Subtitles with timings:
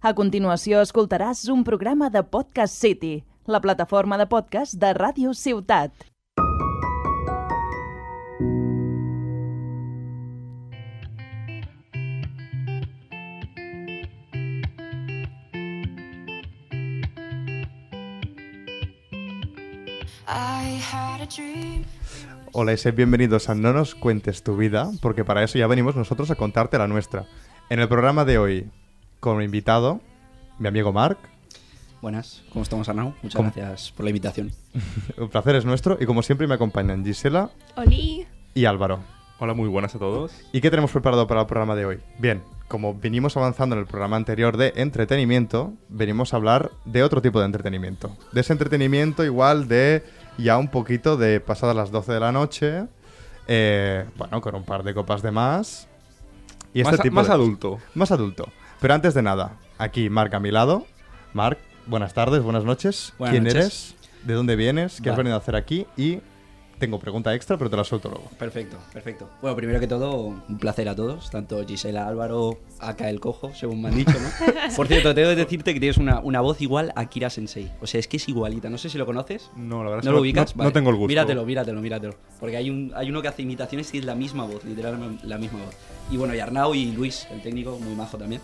[0.00, 5.92] A continuació escoltaràs un programa de Podcast City, la plataforma de podcast de Ràdio Ciutat.
[22.52, 25.94] Hola y sed bienvenidos a No nos cuentes tu vida, porque para eso ya venimos
[25.94, 27.26] nosotros a contarte la nuestra.
[27.68, 28.70] En el programa de hoy,
[29.20, 30.00] como invitado,
[30.58, 31.18] mi amigo Marc.
[32.02, 33.14] Buenas, ¿cómo estamos Arnau?
[33.22, 33.52] Muchas ¿Cómo?
[33.54, 34.50] gracias por la invitación.
[35.18, 38.26] Un placer es nuestro y como siempre me acompañan Gisela Oli.
[38.54, 39.00] y Álvaro.
[39.38, 40.32] Hola, muy buenas a todos.
[40.52, 41.98] ¿Y qué tenemos preparado para el programa de hoy?
[42.18, 47.22] Bien, como vinimos avanzando en el programa anterior de entretenimiento, venimos a hablar de otro
[47.22, 48.14] tipo de entretenimiento.
[48.32, 50.04] De ese entretenimiento igual de
[50.38, 52.84] ya un poquito de pasadas las 12 de la noche,
[53.48, 55.88] eh, bueno, con un par de copas de más.
[56.74, 57.78] Y este más, tipo más de- adulto.
[57.94, 58.46] Más adulto.
[58.80, 60.86] Pero antes de nada, aquí Marc a mi lado.
[61.34, 63.12] Marc, buenas tardes, buenas noches.
[63.18, 63.56] Buenas ¿Quién noches.
[63.60, 63.94] eres?
[64.24, 65.00] ¿De dónde vienes?
[65.00, 65.86] ¿Qué has venido a hacer aquí?
[65.96, 66.20] Y
[66.80, 68.24] tengo pregunta extra, pero te la suelto luego.
[68.38, 69.30] Perfecto, perfecto.
[69.40, 70.16] Bueno, primero que todo,
[70.48, 74.28] un placer a todos, tanto Gisela, Álvaro, acá el cojo, según me han dicho, ¿no?
[74.76, 77.70] Por cierto, tengo que decirte que tienes una, una voz igual a Kira Sensei.
[77.80, 79.50] O sea, es que es igualita, no sé si lo conoces.
[79.54, 80.56] No, la verdad es ¿No que lo ubicas?
[80.56, 81.08] no, no tengo el gusto.
[81.08, 82.14] Míratelo, míratelo, míratelo.
[82.40, 85.38] Porque hay, un, hay uno que hace imitaciones y es la misma voz, literalmente la
[85.38, 85.76] misma voz.
[86.10, 88.40] Y bueno, y Arnau y Luis, el técnico, muy majo también.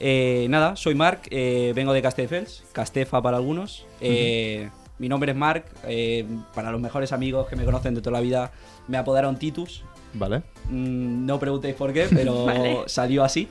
[0.00, 3.86] Eh, nada, soy Marc, eh, vengo de Castelldefels, Castefa para algunos.
[4.00, 8.12] Eh, Mi nombre es Marc, eh, para los mejores amigos que me conocen de toda
[8.12, 8.52] la vida
[8.88, 9.82] me apodaron Titus.
[10.12, 10.42] ¿Vale?
[10.70, 12.78] Mm, no preguntéis por qué, pero Vale.
[12.86, 13.48] salió así.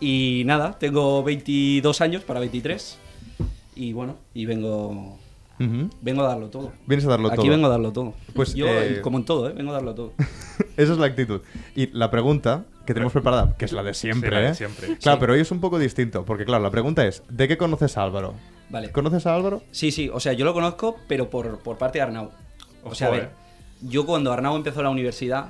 [0.00, 2.98] Y nada, tengo 22 años para 23.
[3.76, 5.18] Y bueno, y vengo,
[5.58, 6.72] vengo a darlo todo.
[6.86, 7.48] Vienes a darlo Aquí todo.
[7.50, 8.14] vengo a darlo todo.
[8.34, 9.52] Pues, Yo, eh, como en todo, ¿eh?
[9.56, 10.12] vengo a darlo todo.
[10.76, 11.40] Esa es la actitud.
[11.74, 14.54] Y la pregunta que tenemos preparada, que es la de siempre, Sí, la de ¿eh?
[14.54, 14.86] siempre.
[14.98, 15.20] Claro, Sí.
[15.20, 18.02] pero hoy es un poco distinto, porque claro, la pregunta es, ¿de qué conoces a
[18.04, 18.34] Álvaro?
[18.70, 18.90] Vale.
[18.92, 19.62] ¿Conoces a Álvaro?
[19.70, 22.30] Sí, sí, o sea, yo lo conozco, pero por, por parte de Arnau.
[22.84, 23.28] O sea, a ver, eh.
[23.82, 25.46] yo cuando Arnau empezó la universidad,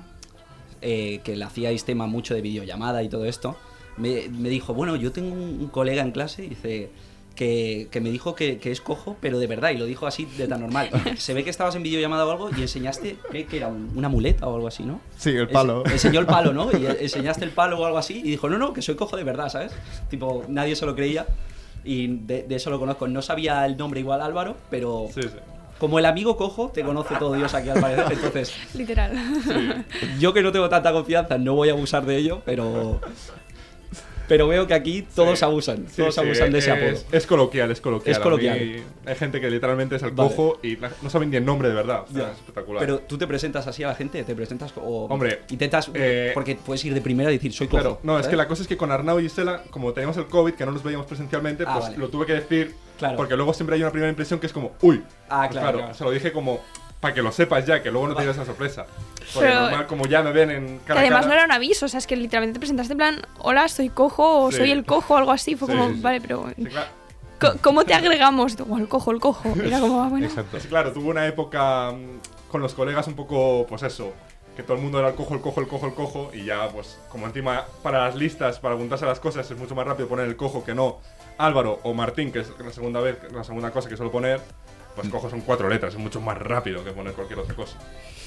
[0.82, 3.56] eh, que le hacíais tema mucho de videollamada y todo esto,
[3.96, 6.90] me, me dijo, bueno, yo tengo un, un colega en clase, dice,
[7.34, 10.24] que, que me dijo que, que es cojo, pero de verdad, y lo dijo así
[10.38, 10.88] de tan normal.
[11.18, 13.68] Se ve que estabas en videollamada o algo y enseñaste, ¿qué, que era?
[13.68, 15.00] Un- ¿Una muleta o algo así, no?
[15.16, 15.82] Sí, el palo.
[15.84, 16.70] Ense- enseñó el palo, ¿no?
[16.72, 19.24] Y enseñaste el palo o algo así y dijo, no, no, que soy cojo de
[19.24, 19.72] verdad, ¿sabes?
[20.10, 21.26] Tipo, nadie se lo creía
[21.88, 23.08] y de, de eso lo conozco.
[23.08, 25.28] No sabía el nombre igual Álvaro, pero Sí, sí.
[25.78, 28.12] como el amigo cojo, te conoce todo Dios aquí al parecer.
[28.12, 29.84] Entonces, Literal.
[30.18, 33.00] yo que no tengo tanta confianza, no voy a abusar de ello, pero...
[34.28, 35.44] Pero veo que aquí todos Sí.
[35.44, 37.16] abusan, todos sí, abusan de ese es, apodo.
[37.16, 38.10] Es coloquial, es coloquial.
[38.12, 38.58] Es A mí coloquial.
[39.06, 40.28] hay gente que literalmente es el Vale.
[40.30, 42.04] cojo y no saben ni el nombre de verdad.
[42.08, 42.80] O sea, es espectacular.
[42.80, 46.56] Pero tú te presentas así a la gente, te presentas o Hombre, intentas eh, porque
[46.56, 47.80] puedes ir de primera y decir soy cojo.
[47.82, 50.26] Claro, no, es que la cosa es que con Arnau y Gisela, como teníamos el
[50.26, 51.98] COVID, que no nos veíamos presencialmente, Ah, pues vale.
[51.98, 52.74] lo tuve que decir.
[52.98, 53.16] Claro.
[53.16, 55.02] Porque luego siempre hay una primera impresión que es como, uy.
[55.30, 55.94] Ah, Pues claro, claro.
[55.94, 56.60] Se lo dije como,
[57.00, 58.86] para que lo sepas ya, que luego no te lleves esa sorpresa.
[59.34, 61.44] Porque Pero- normal, como ya me ven en Que cara a además cara- no era
[61.44, 64.50] un aviso, o sea, es que literalmente te presentaste en plan, hola, soy cojo o
[64.50, 64.58] Sí.
[64.58, 65.54] soy el cojo o algo así.
[65.56, 67.58] Fue Sí, como, sí, vale, pero claro.
[67.62, 68.56] ¿cómo te agregamos?
[68.56, 69.52] Digo, el cojo, el cojo.
[69.62, 70.26] Era como, ah, bueno.
[70.26, 70.58] Exacto.
[70.68, 74.12] Claro, tuve una época mm, con los colegas un poco, pues eso,
[74.56, 76.68] que todo el mundo era el cojo, el cojo, el cojo, el cojo, y ya,
[76.70, 80.08] pues, como encima para las listas, para apuntarse a las cosas, es mucho más rápido
[80.08, 80.98] poner el cojo que no
[81.36, 84.40] Álvaro o Martín, que es la segunda vez, la segunda cosa que suelo poner,
[85.00, 87.78] pues cojo son cuatro letras, es mucho más rápido que poner cualquier otra cosa.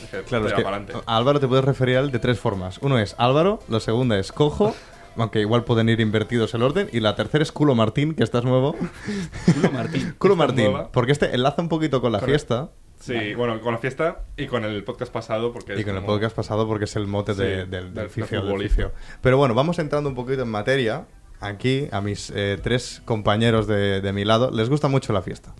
[0.03, 2.77] Es que Claro, es que a Álvaro te puedes referir a él de tres formas.
[2.81, 4.73] Uno es Álvaro, la segunda es Cojo,
[5.17, 8.43] aunque igual pueden ir invertidos el orden, y la tercera es Culo Martín, que estás
[8.43, 8.75] nuevo.
[9.53, 10.15] Culo Martín.
[10.17, 10.91] Culo Martín, nueva.
[10.91, 14.25] porque este enlaza un poquito con la Con el- fiesta Sí, bueno, con la fiesta
[14.37, 17.07] y con el podcast pasado, porque y es con el podcast pasado porque es el
[17.07, 18.91] mote de- del, del del.
[19.21, 21.07] Pero bueno, vamos entrando un poquito en materia.
[21.39, 25.55] Aquí, a mis eh, tres compañeros de, de mi lado, les gusta mucho la fiesta.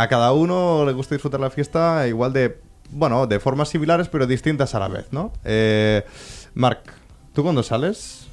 [0.00, 2.60] A cada uno le gusta disfrutar la fiesta igual de,
[2.90, 5.32] bueno, de formas similares pero distintas a la vez, ¿no?
[5.44, 6.04] Eh,
[6.54, 6.78] Marc,
[7.34, 8.28] ¿tú cuando sales?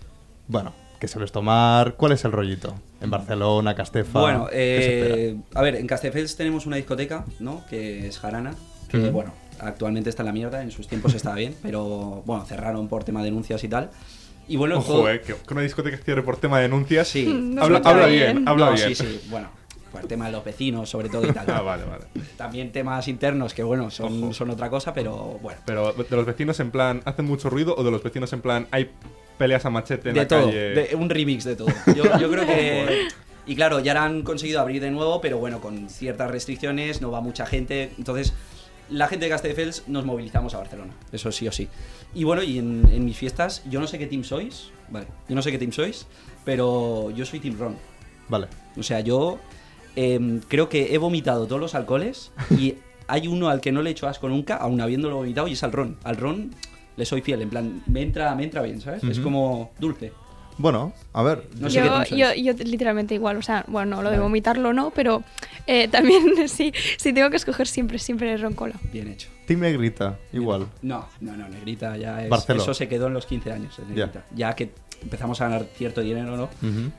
[0.48, 1.96] Bueno, ¿qué sueles tomar?
[1.96, 2.76] ¿Cuál es el rollito?
[3.02, 4.20] En Barcelona, Castefa.
[4.20, 7.66] Bueno, eh, a ver, en Castelldefels tenemos una discoteca, ¿no?
[7.68, 8.54] Que es Jarana,
[8.88, 12.88] que bueno, actualmente está en la mierda, en sus tiempos estaba bien, pero bueno, cerraron
[12.88, 13.90] por tema de denuncias y tal.
[14.48, 17.08] Y bueno, Ojo, todo- eh, que, que una discoteca cierre por tema de denuncias.
[17.08, 17.26] Sí.
[17.56, 18.36] No habla, habla bien.
[18.36, 18.90] bien, habla No, bien.
[18.90, 19.50] Sí, sí, bueno,
[20.02, 21.46] el tema de los vecinos, sobre todo y tal.
[21.50, 22.06] Ah, vale, vale.
[22.38, 25.60] También temas internos que, bueno, son, son otra cosa, pero bueno.
[25.66, 28.68] Pero de los vecinos en plan, ¿hacen mucho ruido o de los vecinos en plan,
[28.72, 28.90] hay
[29.38, 30.60] peleas a machete en de la todo, calle?
[30.90, 31.68] de- un remix de todo.
[31.96, 33.08] Yo, yo creo que.
[33.48, 37.22] Y claro, ya han conseguido abrir de nuevo, pero bueno, con ciertas restricciones, no va
[37.22, 37.92] mucha gente.
[37.98, 38.34] Entonces,
[38.90, 41.68] la gente de Castelldefels nos movilizamos a Barcelona, eso sí o sí.
[42.16, 45.36] Y bueno, y en, en mis fiestas, yo no sé qué team sois, vale, yo
[45.36, 46.08] no sé qué team sois,
[46.44, 47.76] pero yo soy Team Ron.
[48.30, 48.48] Vale.
[48.78, 49.38] O sea, yo
[49.96, 52.76] em, creo que he vomitado todos los alcoholes y
[53.08, 55.64] hay uno al que no le he hecho asco nunca, aún habiéndolo vomitado, y es
[55.64, 55.98] al ron.
[56.04, 56.52] Al ron
[56.98, 59.04] le soy fiel, en plan, me entra, me entra bien, ¿sabes?
[59.04, 60.14] Es como dulce.
[60.58, 61.44] Bueno, a ver.
[61.60, 65.24] No sé yo, yo, yo literalmente igual, o sea, bueno, lo de vomitarlo no, pero
[65.68, 68.76] eh, también sí, sí tengo que escoger siempre, siempre roncola.
[68.92, 69.30] Bien hecho.
[69.46, 70.68] Team Negrita, igual.
[70.82, 72.30] No, no, no, Negrita ya es.
[72.30, 72.62] Barceló.
[72.64, 74.06] Eso se quedó en los 15 años, en Ya.
[74.08, 74.26] Negrita.
[74.36, 74.54] Ya.
[74.56, 74.72] que
[75.02, 76.50] empezamos a ganar cierto dinero, ¿no?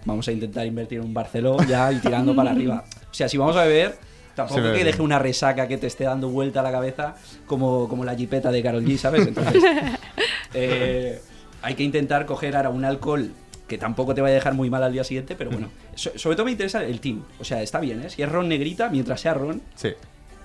[0.04, 2.84] Vamos a intentar invertir en un Barceló ya y tirando para arriba.
[3.10, 3.96] O sea, si vamos a beber,
[4.34, 7.14] tampoco que deje una resaca que te esté dando vuelta a la cabeza
[7.46, 9.26] como, como la jipeta de Carol G, ¿sabes?
[9.26, 9.62] Entonces,
[10.54, 11.20] eh,
[11.62, 13.30] hay que intentar coger ahora un alcohol
[13.66, 16.36] que tampoco te vaya a dejar muy mal al día siguiente, pero bueno, so- sobre
[16.36, 17.22] todo me interesa el team.
[17.40, 18.10] O sea, está bien, ¿eh?
[18.10, 19.88] Si es ron negrita, mientras sea ron, Sí.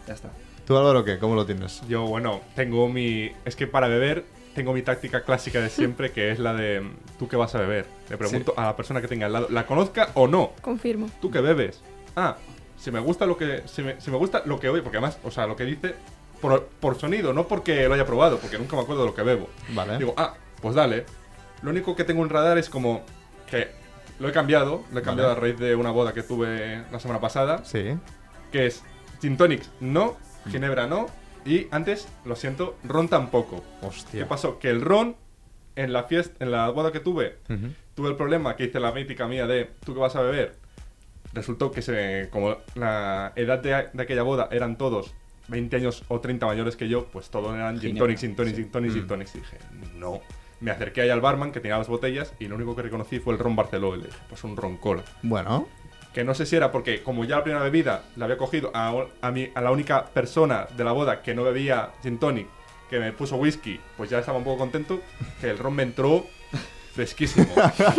[0.08, 0.30] ya está.
[0.66, 1.18] ¿Tú, Álvaro, qué?
[1.20, 1.82] ¿Cómo lo tienes?
[1.88, 3.32] Yo, bueno, tengo mi.
[3.46, 4.26] Es que para beber
[4.56, 6.84] tengo mi táctica clásica de siempre, que es la de.
[7.20, 7.86] ¿Tú qué vas a beber?
[8.10, 10.52] Le pregunto a la persona que tenga al lado, ¿la conozca o no?
[10.62, 11.10] Confirmo.
[11.22, 11.82] ¿Tú qué bebes?
[12.16, 12.38] Ah,
[12.78, 13.64] si me gusta lo que.
[13.66, 15.96] Si me, si me gusta lo que oye, porque además, o sea, lo que dice
[16.42, 19.24] por, por sonido, no porque lo haya probado, porque nunca me acuerdo de lo que
[19.24, 19.50] bebo.
[19.74, 19.98] Vale.
[19.98, 21.06] Digo, ah, pues dale.
[21.64, 23.04] Lo único que tengo en radar es como
[23.50, 23.70] que
[24.20, 25.40] lo he cambiado, lo he cambiado Vale.
[25.40, 27.96] a raíz de una boda que tuve la semana pasada, Sí.
[28.52, 28.84] que es
[29.22, 30.18] Gin Tonics no,
[30.50, 31.08] Ginebra no,
[31.46, 33.64] y antes, lo siento, Ron tampoco.
[33.82, 34.22] Hostia.
[34.22, 34.60] ¿Qué pasó?
[34.60, 35.16] Que el Ron,
[35.76, 37.38] en la fiesta, en la boda que tuve,
[37.96, 40.56] tuve el problema que hice la mítica mía de ¿tú qué vas a beber?
[41.34, 45.14] Resultó que se, como la edad de, de aquella boda eran todos
[45.48, 48.64] 20 años o 30 mayores que yo, pues todos eran gin tonics, gin tonics, sí.
[48.64, 49.08] gin tonics, gin Mm.
[49.08, 49.36] tonics.
[49.36, 49.58] Y dije,
[49.96, 50.22] no.
[50.60, 53.34] Me acerqué ahí al barman que tenía las botellas y lo único que reconocí fue
[53.34, 53.96] el ron Barceló.
[53.96, 55.04] Y le dije, pues un ron cola.
[55.24, 55.68] Bueno.
[56.14, 58.94] Que no sé si era porque, como ya la primera bebida la había cogido a,
[59.22, 62.48] a, mí, a la única persona de la boda que no bebía gin tonic,
[62.90, 65.00] que me puso whisky, pues ya estaba un poco contento,
[65.40, 66.26] que el ron me entró
[66.94, 67.48] fresquísimo.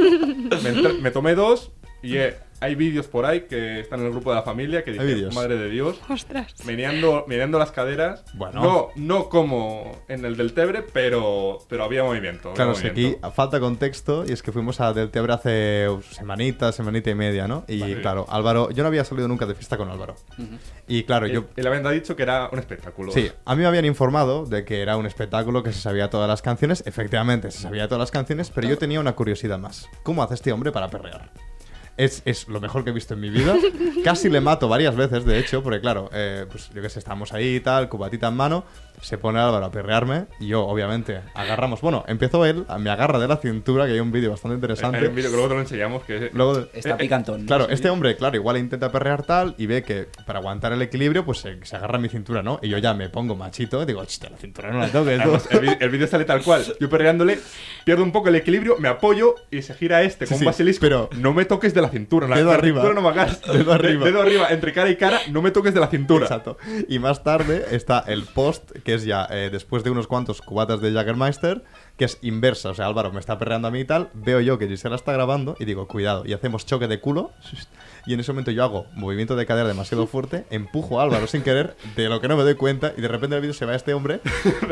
[0.62, 1.72] me, entré- me tomé dos
[2.02, 4.92] y eh, hay vídeos por ahí que están en el grupo de la familia que
[4.92, 6.54] dicen, madre de Dios, Ostras.
[6.64, 8.24] meneando, meneando las caderas.
[8.34, 8.62] Bueno.
[8.62, 12.50] No, no como en el del Tebre, pero, pero había movimiento.
[12.50, 13.32] había Claro, es que aquí movimiento.
[13.32, 17.64] falta contexto y es que fuimos a Del Tebre hace semanita, semanita y media, ¿no?
[17.66, 18.00] Y Vale.
[18.00, 20.14] claro, Álvaro, yo no había salido nunca de fiesta con Álvaro.
[20.86, 21.40] Y claro, yo...
[21.40, 23.10] Él, él había dicho que era un espectáculo.
[23.10, 26.28] Sí, a mí me habían informado de que era un espectáculo que se sabía todas
[26.28, 26.84] las canciones.
[26.86, 29.88] Efectivamente, se sabía todas las canciones, pero yo tenía una curiosidad más.
[30.04, 31.30] ¿Cómo hace este hombre para perrear?
[31.96, 33.54] Es, es lo mejor que he visto en mi vida.
[34.04, 37.32] Casi le mato varias veces, de hecho, porque claro, eh, pues yo que sé, estamos
[37.32, 38.64] ahí y tal, cubatita en mano,
[39.02, 41.80] se pone Álvaro a perrearme y yo, obviamente, agarramos.
[41.82, 45.06] Bueno, empezó él, me agarra de la cintura, que hay un vídeo bastante Hay interesante.
[45.08, 47.44] un vídeo que luego te lo enseñamos que Luego de- Está Eh, eh, picantón.
[47.46, 51.24] Claro, este hombre, claro, igual intenta perrear tal y ve que para aguantar el equilibrio,
[51.24, 52.58] pues se, se agarra a mi cintura, ¿no?
[52.62, 55.18] Y yo ya me pongo machito, digo, hostia, la cintura no la toques.
[55.18, 55.24] ¿no?".
[55.24, 56.64] Además, el, el vídeo sale tal cual.
[56.80, 57.38] Yo perreándole,
[57.84, 60.80] pierdo un poco el equilibrio, me apoyo y se gira este con sí, un basilisco.
[60.80, 62.28] pero- no me toques de la cintura.
[62.28, 62.82] La, Dedo la arriba.
[62.82, 63.40] cintura no me hagas.
[63.52, 64.04] Dedo arriba.
[64.04, 64.46] Dedo arriba.
[64.50, 66.24] Entre cara y cara, no me toques de la cintura.
[66.26, 66.56] Exacto.
[66.88, 70.80] Y más tarde está el post, que es ya eh, después de unos cuantos cubatas
[70.80, 71.62] de Jaggermeister,
[71.96, 72.70] que es inversa.
[72.70, 74.08] O sea, Álvaro me está perreando a mí y tal.
[74.14, 76.24] Veo yo que Gisela está grabando y digo, cuidado.
[76.26, 77.30] Y hacemos choque de culo.
[78.04, 81.42] Y en ese momento yo hago movimiento de cadera demasiado fuerte, empujo a Álvaro sin
[81.42, 82.92] querer, de lo que no me doy cuenta.
[82.96, 84.18] Y de repente en el vídeo se va este hombre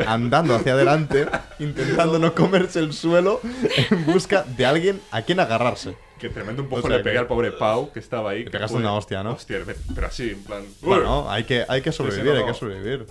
[0.05, 1.27] andando hacia adelante,
[1.57, 3.39] intentando no comerse el suelo
[3.89, 5.95] en busca de alguien a quien agarrarse.
[6.19, 8.39] Que tremendo un poco O sea le pegué que- al pobre Pau, que estaba ahí.
[8.39, 9.31] Le que pegaste fue- una hostia, ¿no?
[9.31, 9.59] Hostia,
[9.95, 10.63] pero así, en plan.
[10.81, 13.05] Bueno, hay que, hay que sobrevivir, no, hay que sobrevivir.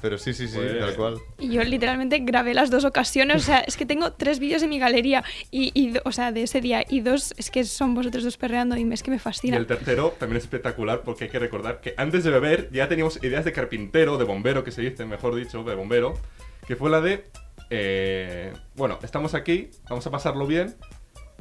[0.00, 1.18] Pero sí, sí, sí, Pues- tal cual.
[1.38, 4.70] Y yo literalmente grabé las dos ocasiones, o sea, es que tengo tres vídeos en
[4.70, 8.22] mi galería, y, y o sea, de ese día, y dos es que son vosotros
[8.24, 9.56] dos perreando, y es que me Y fascina.
[9.56, 13.22] el tercero también es espectacular porque hay que recordar que antes de beber ya teníamos
[13.24, 16.14] ideas de carpintero, de bombero, que se dice, mejor dicho, de bombero,
[16.66, 17.24] que fue la de,
[17.70, 20.76] eh, bueno, estamos aquí, vamos a pasarlo bien,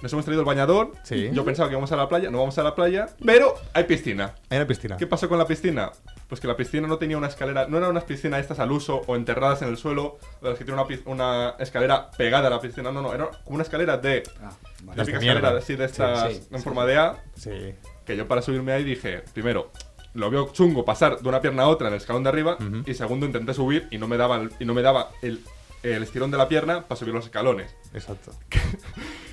[0.02, 1.30] nos hemos traído el bañador, Sí.
[1.32, 4.36] yo pensaba que íbamos a la playa, no vamos a la playa, pero hay piscina.
[4.50, 4.98] Hay una piscina.
[4.98, 5.92] ¿Qué pasó con la piscina?
[6.28, 9.02] Pues que la piscina no tenía una escalera, no eran unas piscinas estas al uso
[9.08, 12.60] o enterradas en el suelo, de las que tiene una, una escalera pegada a la
[12.60, 14.24] piscina, no, no, era como una escalera de...
[14.44, 14.52] Ah,
[14.84, 15.02] vale.
[15.04, 16.64] Típica de escalera así de estas sí, en sí.
[16.64, 17.76] forma de A, Sí.
[18.06, 19.72] que yo para subirme ahí dije, primero,
[20.16, 22.94] lo veo chungo pasar de una pierna a otra en el escalón de arriba, y
[22.94, 25.42] segundo, intenté subir y no me daba el, y no me daba el,
[25.84, 27.74] el estirón de la pierna para subir los escalones.
[27.94, 28.34] Exacto.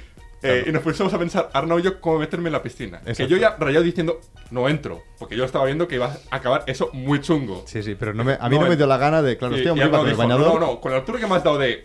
[0.44, 3.00] Eh, y nos pusimos a pensar, Arnau y yo, cómo meterme en la piscina.
[3.00, 3.30] Que Exacto.
[3.30, 4.20] yo ya rayado diciendo,
[4.50, 7.64] no entro, porque yo estaba viendo que iba a acabar eso muy chungo.
[7.66, 9.56] Sí, sí, pero no me, a mí no, No, me dio la gana de, claro,
[9.56, 10.60] estoy hombre con el bañador.
[10.60, 11.82] No, no, con la altura que me has dado de...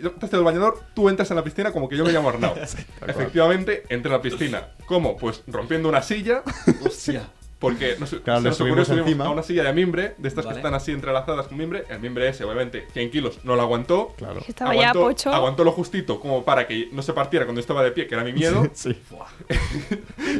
[0.00, 2.12] Yo te has dado el bañador, tú entras en la piscina como que yo me
[2.12, 2.54] llamo Arnau.
[3.06, 4.68] Efectivamente, entré en la piscina.
[4.86, 5.18] ¿Cómo?
[5.18, 6.42] Pues rompiendo una silla,
[6.86, 7.28] Hostia.
[7.62, 9.24] Porque nos, Claro, se le nos ocurrió subimos subirnos encima.
[9.24, 10.56] a una silla de mimbre, de estas Vale.
[10.56, 11.84] que están así entrelazadas con mimbre.
[11.88, 14.12] El mimbre ese, obviamente, 100 kilos, no lo aguantó.
[14.18, 14.42] Claro.
[14.46, 15.32] Estaba ya aguantó, pocho.
[15.32, 18.24] aguantó lo justito como para que no se partiera cuando estaba de pie, que era
[18.24, 18.68] mi miedo.
[18.74, 18.94] Sí.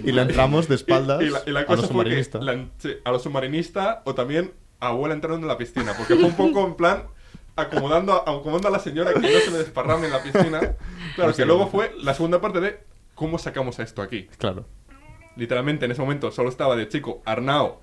[0.04, 2.22] y le entramos de espaldas Y, y la, y la a cosa los fue que
[2.24, 2.42] submarinistas.
[2.42, 5.94] la- sí, a los submarinistas o también a abuela entrando en la piscina.
[5.96, 7.04] Porque fue un poco en plan
[7.56, 10.60] acomodando, a- acomodando a la señora que no se me desparrame en la piscina.
[11.14, 12.80] Claro, que luego fue la segunda parte de
[13.14, 14.28] cómo sacamos a esto aquí.
[14.38, 14.64] Claro.
[15.36, 17.76] Literalmente en ese momento solo estaba de chico Arnau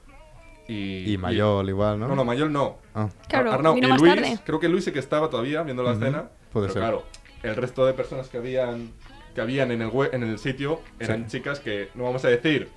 [0.68, 1.13] y...
[1.13, 2.08] Y Mayol igual, ¿no?
[2.08, 2.77] No, no, Mayol no.
[2.94, 3.10] Ah.
[3.27, 4.39] Claro, Arnau vino y más Luis, tarde.
[4.46, 6.29] creo que Luis sí que estaba todavía viendo la Ujú, escena.
[6.53, 6.82] puede pero ser.
[6.84, 7.03] claro,
[7.44, 8.91] el resto de personas que habían
[9.34, 11.38] que habían en el we- en el sitio eran Sí.
[11.38, 12.68] chicas que no vamos a decir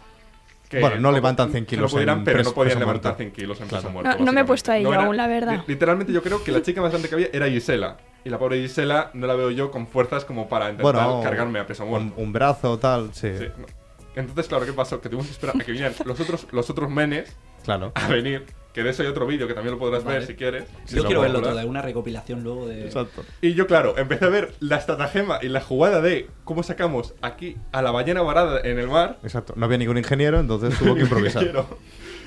[0.69, 3.13] que Bueno, no levantan 100 que kilos no pudieran, en pero pres- no podían levantar
[3.13, 3.17] muerto.
[3.19, 3.83] 100 kilos en Claro.
[3.83, 4.19] peso muerto.
[4.19, 5.53] No- no me he puesto ahí No aún, la verdad.
[5.57, 7.97] li- Literalmente yo creo que la chica más grande que había era Gisela.
[8.25, 11.59] Y la pobre Gisela no la veo yo con fuerzas como para intentar Bueno, cargarme
[11.59, 12.15] a peso muerto.
[12.17, 13.31] un, un brazo tal, sí.
[13.37, 13.67] Sí, no.
[14.15, 15.01] Entonces, claro, ¿qué pasó?
[15.01, 17.93] Que tuvimos que esperar a que vinieran los otros, los otros menes Claro.
[17.95, 18.45] a venir.
[18.75, 20.19] Que de eso hay otro vídeo que también lo podrás Vale.
[20.19, 20.65] ver si quieres.
[20.87, 21.55] Sí, Yo quiero verlo hablar.
[21.57, 22.87] todo, una recopilación luego de...
[22.87, 23.23] Exacto.
[23.43, 27.57] Y yo, claro, empecé a ver la estratagema y la jugada de cómo sacamos aquí
[27.73, 29.19] a la ballena varada en el mar.
[29.23, 29.53] Exacto.
[29.57, 31.45] No había ningún ingeniero, entonces tuvo que improvisar.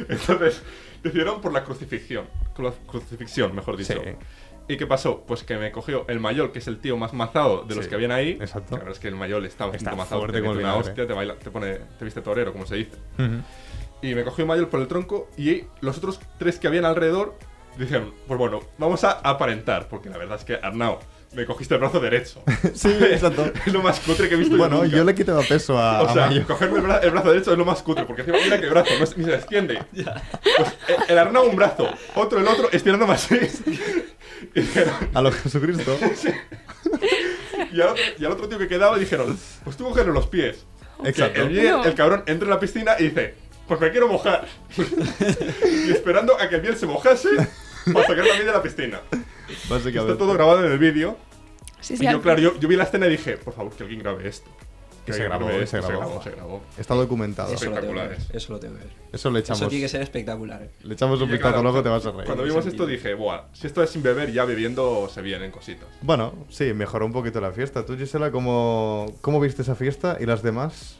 [0.08, 0.62] Entonces,
[1.04, 2.26] decidieron por la crucifixión.
[2.56, 3.94] Cru- Crucifixión, mejor dicho.
[3.94, 4.10] Sí.
[4.68, 5.24] ¿Y qué pasó?
[5.28, 7.90] Pues que me cogió el mayol, que es el tío más mazado de los Sí,
[7.90, 8.32] que habían ahí.
[8.42, 8.72] exacto.
[8.72, 10.22] La verdad es que el mayol está bastante Está mazado.
[10.22, 12.76] fuerte te mete el una hostia, te, baila, te, pone, te viste torero, como se
[12.76, 12.98] dice.
[13.20, 13.42] Ujú.
[14.02, 17.36] Y me cogió Mayol por el tronco y los otros tres que habían alrededor
[17.78, 21.00] dijeron, pues bueno, vamos a aparentar, porque la verdad es que Arnau,
[21.34, 22.42] me cogiste el brazo derecho.
[22.74, 23.46] Sí, exacto.
[23.66, 24.96] es lo más cutre que he visto Bueno, nunca.
[24.96, 26.46] yo le quitaba peso a, O a sea, Mayo.
[26.48, 28.92] cogerme el, bra- el brazo derecho es lo más cutre, porque encima mira que brazo,
[28.98, 29.80] no es- ni se extiende.
[29.94, 30.08] Pues,
[30.88, 33.28] el, el Arnau un brazo, otro el otro, estirando más
[35.14, 35.98] A lo Jesucristo.
[37.72, 40.66] y al, otro, y al otro tío que quedaba dijeron, pues tú cogerle los pies.
[41.04, 41.42] Exacto.
[41.42, 41.84] el, bien- No.
[41.86, 43.36] el cabrón entra en la piscina y dice,
[43.68, 44.48] pues me quiero mojar.
[45.88, 47.30] y esperando a que el bien se mojase
[47.94, 49.02] para sacar también de la piscina.
[49.70, 50.14] Básicamente.
[50.14, 51.18] Está todo grabado en el vídeo.
[51.82, 54.02] Sí, Y yo, claro, yo, yo vi la escena y dije, por favor, que alguien
[54.02, 54.50] grabe esto.
[55.06, 56.24] Que se grabó, se grabó.
[56.24, 56.62] se grabó.
[56.78, 57.54] Está documentado.
[57.54, 58.12] Eso lo tengo que ver.
[58.12, 58.30] espectaculares.
[58.34, 58.94] Eso lo tengo que ver.
[59.14, 59.62] Eso le echamos.
[59.62, 60.64] Eso tiene que ser espectacular.
[60.64, 60.70] eh.
[60.84, 62.26] Le echamos un vistazo claro, luego, te vas a reír.
[62.26, 65.88] Cuando vimos esto dije, buah, si esto es sin beber, ya bebiendo se vienen cositas.
[66.02, 67.86] Bueno, sí, mejoró un poquito la fiesta.
[67.86, 71.00] Tú, Gisela, ¿cómo, cómo viste esa fiesta y las demás?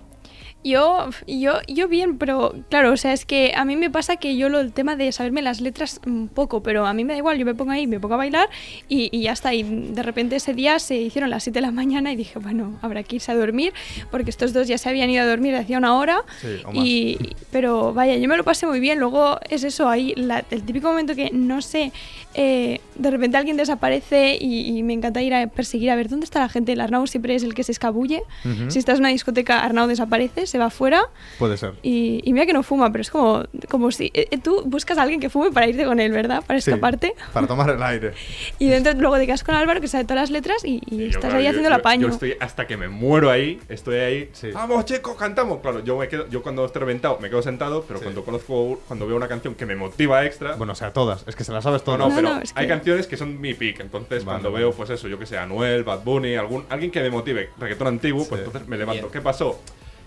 [0.66, 4.36] Yo, yo, yo bien, pero claro, o sea, es que a mí me pasa que
[4.36, 7.18] yo lo, el tema de saberme las letras un poco, pero a mí me da
[7.20, 8.50] igual, yo me pongo ahí, me pongo a bailar
[8.90, 9.54] y, y ya está.
[9.54, 12.80] Y de repente ese día se hicieron las 7 de la mañana y dije, bueno,
[12.82, 13.74] habrá que irse a dormir,
[14.10, 16.24] porque estos dos ya se habían ido a dormir hacía una hora.
[16.42, 16.84] Sí, o más.
[16.84, 18.98] y, pero vaya, yo me lo pasé muy bien.
[19.00, 21.92] Luego es eso, ahí la- el típico momento que no sé,
[22.34, 26.24] eh, de repente alguien desaparece y, y me encanta ir a perseguir a ver dónde
[26.24, 26.72] está la gente.
[26.74, 28.24] El Arnau siempre es el que se escabulle.
[28.70, 31.02] Si estás en una discoteca, Arnau desaparece, se va afuera
[31.38, 31.74] Puede ser.
[31.84, 34.98] y, y mira que no fuma, pero es como, como si eh, eh, tú buscas
[34.98, 36.44] a alguien que fume para irte con él, ¿verdad?
[36.48, 37.14] Para Sí, escaparte.
[37.34, 38.14] Para tomar el aire.
[38.60, 41.06] Y dentro luego te quedas con Álvaro que sabe todas las letras y, y yo,
[41.08, 42.08] estás claro, ahí yo- haciendo yo- el apaño.
[42.08, 44.30] Yo estoy hasta que me muero ahí, estoy ahí.
[44.34, 44.52] Sí.
[44.52, 45.60] Vamos, chicos, cantamos.
[45.60, 48.04] Claro, yo me quedo, yo cuando estoy reventado me quedo sentado, pero Sí.
[48.06, 50.56] cuando conozco, cuando veo una canción que me motiva extra.
[50.56, 51.26] Bueno, o sea, todas.
[51.28, 52.00] Es que se las sabes no, todas.
[52.00, 53.80] no, No, pero no, es hay que- canciones que son mi pick.
[53.82, 57.02] Entonces, Vale, cuando veo, pues eso, yo que sé, Anuel, Bad Bunny, algún, alguien que
[57.02, 59.02] me motive, reggaetón antiguo, pues entonces me levanto.
[59.04, 59.12] Bien.
[59.12, 59.60] ¿Qué pasó?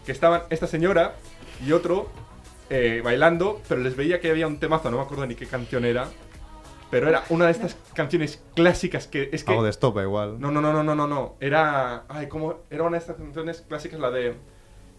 [0.08, 1.16] Que estaban esta señora
[1.66, 2.08] y otro
[2.70, 5.84] eh, bailando, pero les veía que había un temazo, no me acuerdo ni qué canción
[5.84, 6.08] era.
[6.90, 9.50] Pero era una de estas canciones clásicas que es que.
[9.50, 10.40] Algo de estopa igual.
[10.40, 11.34] No, no, no, no, no, no, no.
[11.40, 12.04] Era.
[12.08, 12.60] Ay, ¿cómo?
[12.70, 14.32] Era una de estas canciones clásicas, la de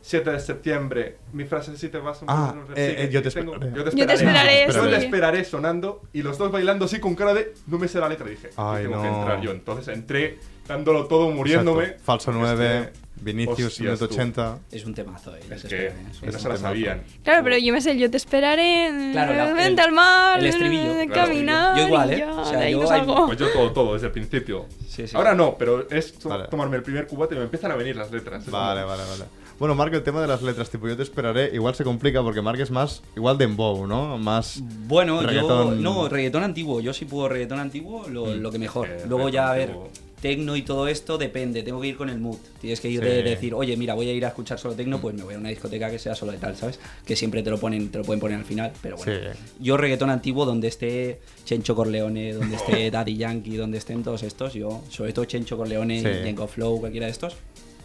[0.01, 1.17] 7 de septiembre.
[1.33, 3.75] Mi frase si te vas Ah, no, eh, sí, eh, yo te tengo- esperaré.
[3.75, 4.61] Yo te Yo te esperaré.
[4.61, 7.55] esperaré, Yo te esperaré sonando y los dos bailando así con cara de.
[7.65, 8.51] No me sé la letra, dije.
[8.57, 9.17] Ay, tengo que no.
[9.21, 9.49] entrar yo.
[9.49, 10.37] Entonces entré
[10.67, 11.85] dándolo todo, muriéndome.
[11.85, 12.03] Exacto.
[12.05, 14.13] Falso 9, Este, Vinicius, hostias, minuto tú.
[14.15, 14.59] 80.
[14.71, 15.39] Es un temazo, eh.
[15.51, 15.91] Es que
[16.27, 17.03] esas se un la sabían.
[17.23, 20.45] Claro, pero yo me sé, yo te esperaré, Claro, la- vente el- al mar, el
[20.45, 21.13] estribillo, claro.
[21.13, 21.77] caminar.
[21.77, 22.17] Yo igual, ¿eh?
[22.19, 23.25] ya, O sea, yo no hay-.
[23.27, 24.65] Pues yo todo, todo, desde el principio.
[24.87, 25.15] Sí, sí.
[25.15, 26.47] Ahora no, pero es Vale.
[26.47, 28.49] tomarme el primer cubate y me empiezan a venir las letras.
[28.49, 29.25] Vale, vale, vale.
[29.59, 32.41] Bueno, Mark, el tema de las letras, tipo, yo te esperaré, igual se complica porque
[32.41, 34.17] Mark es más, igual de embow, ¿no?
[34.17, 34.61] Más...
[34.87, 35.75] Bueno, Reggaetón.
[35.75, 35.81] yo.
[35.81, 36.79] No, reggaetón antiguo.
[36.79, 38.39] Yo sí puedo reggaetón antiguo, lo, Mm.
[38.39, 38.87] lo que mejor.
[38.87, 39.89] Eh, Luego ya, a ver, antiguo.
[40.21, 41.63] Tecno y todo esto depende.
[41.63, 42.37] Tengo que ir con el mood.
[42.61, 43.05] Tienes que ir Sí.
[43.05, 45.37] de decir, oye, mira, voy a ir a escuchar solo tecno, pues me voy a
[45.37, 46.79] una discoteca que sea solo de tal, ¿sabes?
[47.05, 49.13] Que siempre te lo ponen, te lo pueden poner al final, pero bueno.
[49.33, 49.39] Sí.
[49.59, 54.53] Yo reggaetón antiguo donde esté Chencho Corleone, donde esté Daddy Yankee, donde estén todos estos,
[54.53, 56.23] yo, sobre todo Chencho Corleone, Sí.
[56.23, 57.35] Jenko Flow, cualquiera de estos,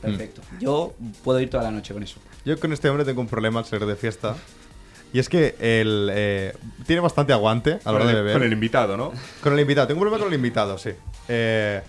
[0.02, 0.42] perfecto.
[0.60, 2.16] Yo puedo ir toda la noche con eso.
[2.44, 4.36] Yo con este hombre tengo un problema al ser de fiesta.
[5.12, 6.52] Y es que él eh,
[6.88, 8.32] tiene bastante aguante a la hora de el, beber.
[8.32, 9.12] con el invitado, ¿no?
[9.40, 10.90] Con el invitado, tengo un problema con el invitado, sí.
[11.28, 11.80] Eh,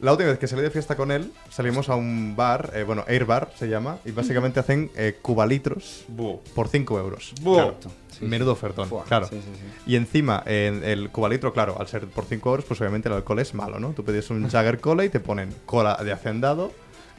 [0.00, 3.04] La última vez que salí de fiesta con él, salimos a un bar, eh, bueno,
[3.06, 6.04] Air Bar se llama, y básicamente hacen eh, cubalitros
[6.54, 7.32] por 5 euros.
[7.40, 7.54] Bu.
[7.54, 7.76] Claro.
[8.10, 9.26] Sí, Menudo ofertón, claro.
[9.26, 9.90] sí, sí, sí.
[9.90, 13.40] Y encima, en el cubalitro, claro, al ser por 5 euros, pues obviamente el alcohol
[13.40, 13.90] es malo, ¿no?
[13.90, 16.70] Tú pides un Jagger Cola y te ponen cola de hacendado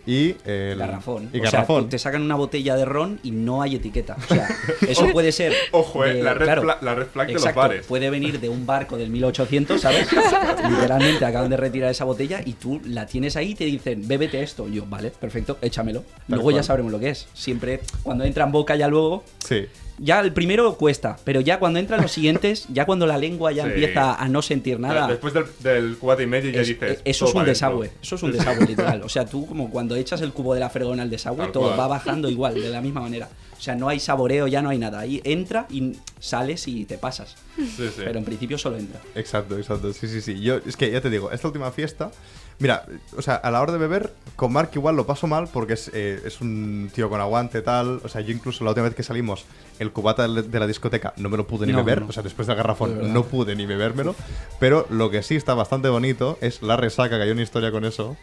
[0.06, 1.30] y el Garrafón.
[1.34, 1.90] Y o sea, garrafón.
[1.90, 4.16] te sacan una botella de ron y no hay etiqueta.
[4.30, 4.48] O sea,
[4.88, 5.54] eso puede ser.
[5.72, 7.86] Ojo, eh, de- la red claro, fla- la red flag de los bares.
[7.88, 10.08] Puede venir de un barco del 1800, ¿sabes?
[10.70, 14.42] Literalmente acaban de retirar esa botella y tú la tienes ahí y te dicen, bébete
[14.42, 14.68] esto.
[14.68, 16.04] Yo, vale, perfecto, échamelo.
[16.28, 17.28] Luego ya sabremos lo que es.
[17.34, 19.24] Siempre, cuando entra en boca, ya luego.
[19.40, 19.66] Sí.
[19.98, 23.64] Ya el primero cuesta, pero ya cuando entran los siguientes, ya cuando la lengua ya
[23.64, 23.70] Sí.
[23.70, 25.08] empieza a no sentir nada.
[25.08, 26.92] Después del, del y medio ya Es- dices.
[26.98, 29.02] eh, eso todo es un desagüe, eso es un desagüe literal.
[29.04, 31.68] O sea, tú como cuando echas el cubo de la fregona al desagüe, Tal todo
[31.68, 31.80] cual.
[31.80, 33.30] va bajando igual, de la misma manera.
[33.58, 35.00] O sea, no hay saboreo, ya no hay nada.
[35.00, 37.36] Ahí entra y sales y te pasas.
[37.56, 37.90] Sí, sí.
[37.96, 39.00] Pero en principio solo entra.
[39.16, 39.94] Exacto, exacto.
[39.94, 40.42] Sí, sí, sí.
[40.42, 42.12] Yo, es que ya te digo, esta última fiesta.
[42.60, 42.86] Mira,
[43.18, 45.92] o sea, a la hora de beber, con Mark igual lo paso mal porque es,
[45.94, 48.00] eh, es un tío con aguante, tal.
[48.04, 49.46] O sea, yo incluso la última vez que salimos,
[49.80, 52.02] el cubata de de la discoteca no me lo pude ni No, beber.
[52.04, 52.08] no.
[52.08, 53.10] O sea, después del De garrafón verdad.
[53.10, 54.16] no pude ni bebérmelo.
[54.60, 57.84] Pero lo que sí está bastante bonito es la resaca, que hay una historia con
[57.84, 58.16] eso,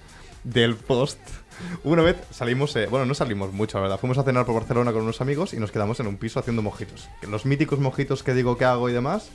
[0.45, 1.19] del post.
[1.85, 4.01] Una vez salimos, eh, bueno, no salimos mucho, la verdad.
[4.01, 6.62] Fuimos a cenar por Barcelona con unos amigos y nos quedamos en un piso haciendo
[6.62, 7.09] mojitos.
[7.29, 9.29] Los míticos mojitos que digo que hago y demás.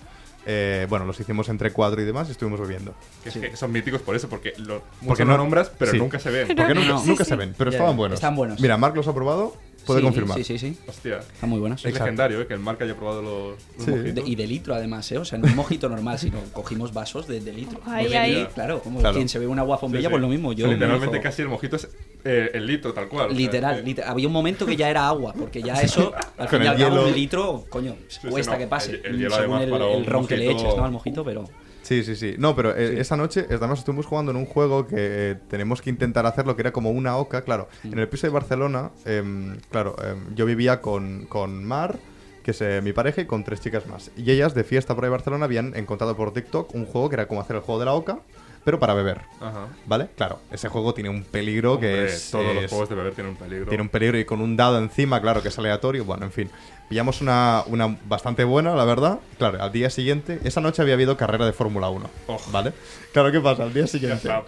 [0.49, 2.93] Eh, bueno, los hicimos entre cuatro y demás y estuvimos bebiendo.
[3.21, 5.97] Que es que son míticos por eso, porque lo, Porque no- no nombras, pero sí.
[5.99, 6.47] nunca se ven.
[6.47, 7.03] Porque nunca, No.
[7.05, 7.97] nunca Sí, se ven, pero Ya, estaban ya.
[7.97, 8.15] buenos.
[8.15, 8.59] Están buenos.
[8.61, 9.55] Mira, Marc los ha probado,
[9.87, 10.37] puede Sí, confirmar.
[10.37, 10.77] Sí, sí, sí.
[10.87, 11.17] Hostia.
[11.19, 11.79] Están muy buenos.
[11.81, 12.05] Es Exacto.
[12.05, 12.47] legendario, ¿eh?
[12.47, 13.91] Que el marca haya probado los, los Sí.
[13.91, 14.15] mojitos.
[14.15, 15.17] De- y de litro además, ¿eh?
[15.17, 17.79] O sea, no un mojito normal, sino cogimos vasos de, de litro.
[17.85, 18.47] Ahí, ahí.
[18.53, 19.15] Claro, como Claro.
[19.15, 20.11] quien se ve una agua Sí, bombilla, sí.
[20.11, 20.53] pues lo mismo.
[20.53, 21.87] Yo O sea, me literalmente casi el mojito es
[22.23, 23.27] eh, el litro, tal cual.
[23.27, 24.11] o sea, Literal, eh, literal.
[24.11, 26.67] Había un momento que ya era agua, porque ya eso, al Con fin y el
[26.69, 27.07] al cabo, hielo.
[27.07, 28.91] un litro, coño, sí, cuesta no, que pase.
[28.91, 30.83] el- el hielo según además el, para el ron que le eches, ¿no?
[30.85, 31.45] Al mojito, pero.
[31.87, 32.35] Sí, sí, sí.
[32.37, 35.89] No, pero eh, esa noche, además estuvimos jugando en un juego que eh, tenemos que
[35.89, 37.69] intentar hacerlo, que era como una oca, claro.
[37.85, 41.97] En el piso de Barcelona, em, claro, em, yo vivía con, con Mar,
[42.43, 44.11] que es eh, mi pareja, y con tres chicas más.
[44.17, 47.29] Y ellas, de fiesta por ahí Barcelona, habían encontrado por TikTok un juego que era
[47.29, 48.19] como hacer el juego de la oca,
[48.67, 49.21] pero para beber.
[49.39, 49.69] Ajá.
[49.85, 50.09] ¿Vale?
[50.17, 52.31] Claro, ese juego tiene un peligro que es...
[52.31, 53.69] Todos los juegos de beber tienen un peligro.
[53.69, 56.03] Tiene un peligro y con un dado encima, claro, que es aleatorio.
[56.03, 56.49] Bueno, en fin.
[56.89, 59.19] Pillamos una, una bastante buena, la verdad.
[59.37, 62.09] Claro, al día siguiente, esa noche había habido carrera de Fórmula 1.
[62.27, 62.51] Ojo.
[62.51, 62.73] ¿Vale?
[63.13, 63.63] Claro, ¿qué pasa?
[63.63, 64.43] Al día siguiente, está.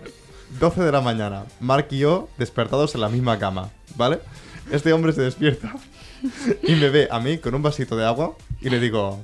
[0.60, 3.70] 12 de la mañana, Mark y yo despertados en la misma cama.
[3.96, 4.20] ¿Vale?
[4.70, 5.76] Este hombre se despierta
[6.64, 9.24] y me ve a mí con un vasito de agua y le digo: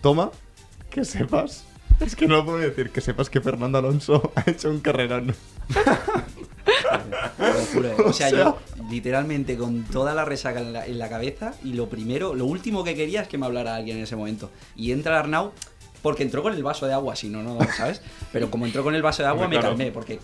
[0.00, 0.30] Toma,
[0.90, 1.71] que sepas.
[2.04, 5.30] Es que no lo puedo decir, que sepas que Fernando Alonso ha hecho un carrerón.
[5.30, 5.34] ¿eh?
[7.38, 8.58] O sea, O sea- yo
[8.90, 12.84] literalmente con toda la resaca en la, en la cabeza y lo primero, lo último
[12.84, 14.50] que quería es que me hablara alguien en ese momento.
[14.76, 15.52] Y entra Arnau
[16.02, 18.02] porque entró con el vaso de agua, si no, no, ¿sabes?
[18.32, 19.76] Pero como entró con el vaso de agua Hombre, me claro.
[19.76, 20.18] calmé porque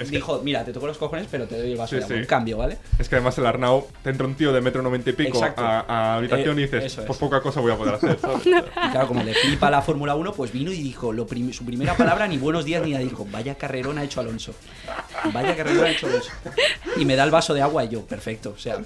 [0.00, 2.04] Es que- dijo, mira, te toco los cojones, pero te doy el vaso Sí, de
[2.04, 2.16] agua.
[2.16, 2.20] sí.
[2.22, 2.78] Un cambio, ¿vale?
[2.98, 5.84] Es que además el Arnau, te entra un tío de metro noventa y pico a,
[5.86, 7.06] a habitación Eh, y dices, eso es.
[7.06, 8.46] pues poca cosa voy a poder hacer, ¿sabes?
[8.46, 8.50] Y
[8.90, 11.94] claro, como le flipa la Fórmula 1, pues vino y dijo, lo prim- su primera
[11.96, 14.54] palabra, ni buenos días ni nada, dijo, vaya carrerón ha hecho Alonso.
[15.32, 16.30] Vaya carrerón ha hecho Alonso.
[16.96, 18.78] Y me da el vaso de agua y yo, perfecto, o sea,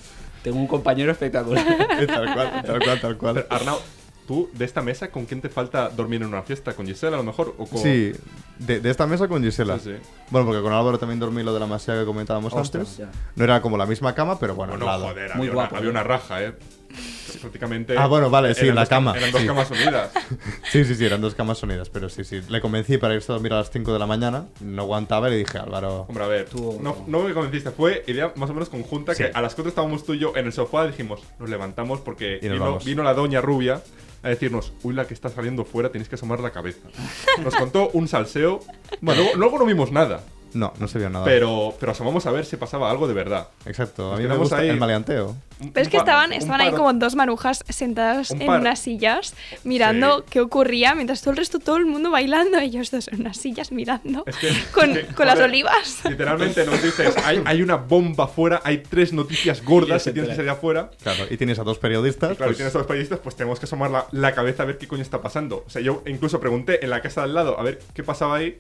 [0.43, 1.65] tengo un compañero espectacular.
[2.07, 3.35] tal cual, tal cual, tal cual.
[3.35, 3.79] Pero, Arnau,
[4.27, 6.75] tú de esta mesa, ¿con quién te falta dormir en una fiesta?
[6.75, 7.55] ¿Con Gisela a lo mejor?
[7.59, 7.79] ¿O con...
[7.79, 8.13] Sí,
[8.59, 9.79] de, de esta mesa con Gisela.
[9.79, 10.09] Sí, sí.
[10.31, 12.97] Bueno, porque con Álvaro también dormí lo de la masía que comentábamos Ostras, antes.
[12.99, 13.11] ya.
[13.37, 15.09] No era como la misma cama, pero bueno, Bueno, lado.
[15.09, 16.55] joder, Muy había, guapo, una, había una raja, ¿eh?
[17.41, 17.97] Prácticamente...
[17.99, 19.47] Ah, bueno, vale, sí, eran la dos cama, Eran dos sí.
[19.47, 20.11] camas unidas.
[20.71, 22.41] Sí, sí, sí, eran dos camas unidas, pero sí, sí.
[22.49, 24.47] Le convencí para irse a dormir a las 5 de la mañana.
[24.61, 26.07] No aguantaba y le dije, Álvaro.
[26.09, 29.25] Hombre, a ver, Tú- no, no me convenciste, fue idea más o menos conjunta Sí.
[29.25, 32.01] que a las 4 estábamos tú y yo en el sofá y dijimos, nos levantamos
[32.01, 33.83] porque Y nos vino, vino la doña rubia
[34.25, 36.89] a decirnos, uy, la que está saliendo fuera, tenéis que asomar la cabeza.
[37.43, 38.61] Nos contó un salseo,
[39.01, 41.25] bueno, luego, luego no vimos nada, No, no se vio nada.
[41.25, 43.49] pero, pero asomamos a ver si pasaba algo de verdad.
[43.67, 45.37] Exacto, a mí me gusta ahí- el maleanteo.
[45.73, 48.61] Pero es que estaban, estaban ahí como dos marujas sentadas Un en par.
[48.61, 50.25] unas sillas mirando Sí.
[50.31, 53.71] qué ocurría, mientras todo el resto, todo el mundo bailando, ellos dos en unas sillas
[53.73, 56.01] mirando Es que- con, es que, con las olivas.
[56.09, 60.37] Literalmente nos dices, hay, hay una bomba afuera, hay tres noticias gordas que tienes que
[60.37, 60.91] salir afuera.
[61.03, 62.33] Claro, y tienes a dos periodistas.
[62.33, 64.65] Y claro, pues- y tienes a los periodistas, pues tenemos que asomar la, la cabeza
[64.65, 65.65] a ver qué coño está pasando.
[65.67, 68.37] O sea, yo incluso pregunté en la casa de al lado a ver qué pasaba
[68.37, 68.59] ahí.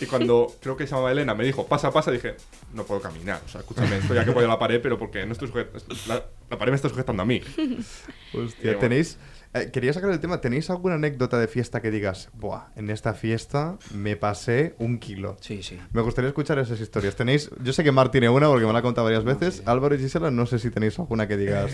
[0.00, 2.34] Y cuando creo que se llamaba Elena me dijo, pasa, pasa, dije,
[2.74, 3.40] no puedo caminar.
[3.44, 5.68] O sea, escúchame, estoy aquí apoyado a la pared, pero porque no estoy sujet-
[6.06, 7.40] la, la pared me está sujetando a mí.
[8.34, 8.78] Hostia, bueno.
[8.78, 9.18] tenéis.
[9.54, 10.40] eh, quería sacar el tema.
[10.40, 15.36] ¿Tenéis alguna anécdota de fiesta que digas, Buah, en esta fiesta me pasé un kilo?
[15.40, 15.78] Sí, sí.
[15.92, 17.16] Me gustaría escuchar esas historias.
[17.16, 19.62] Tenéis, yo sé que Mar tiene una porque me la ha contado varias veces.
[19.66, 21.72] Álvaro y Gisela, no sé si tenéis alguna que digas.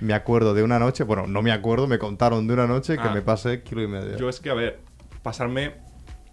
[0.00, 3.02] Me acuerdo de una noche, bueno, no me acuerdo, me contaron de una noche que
[3.08, 3.12] Ah.
[3.12, 4.16] me pasé kilo y medio.
[4.16, 4.80] Yo es que, a ver,
[5.22, 5.74] pasarme.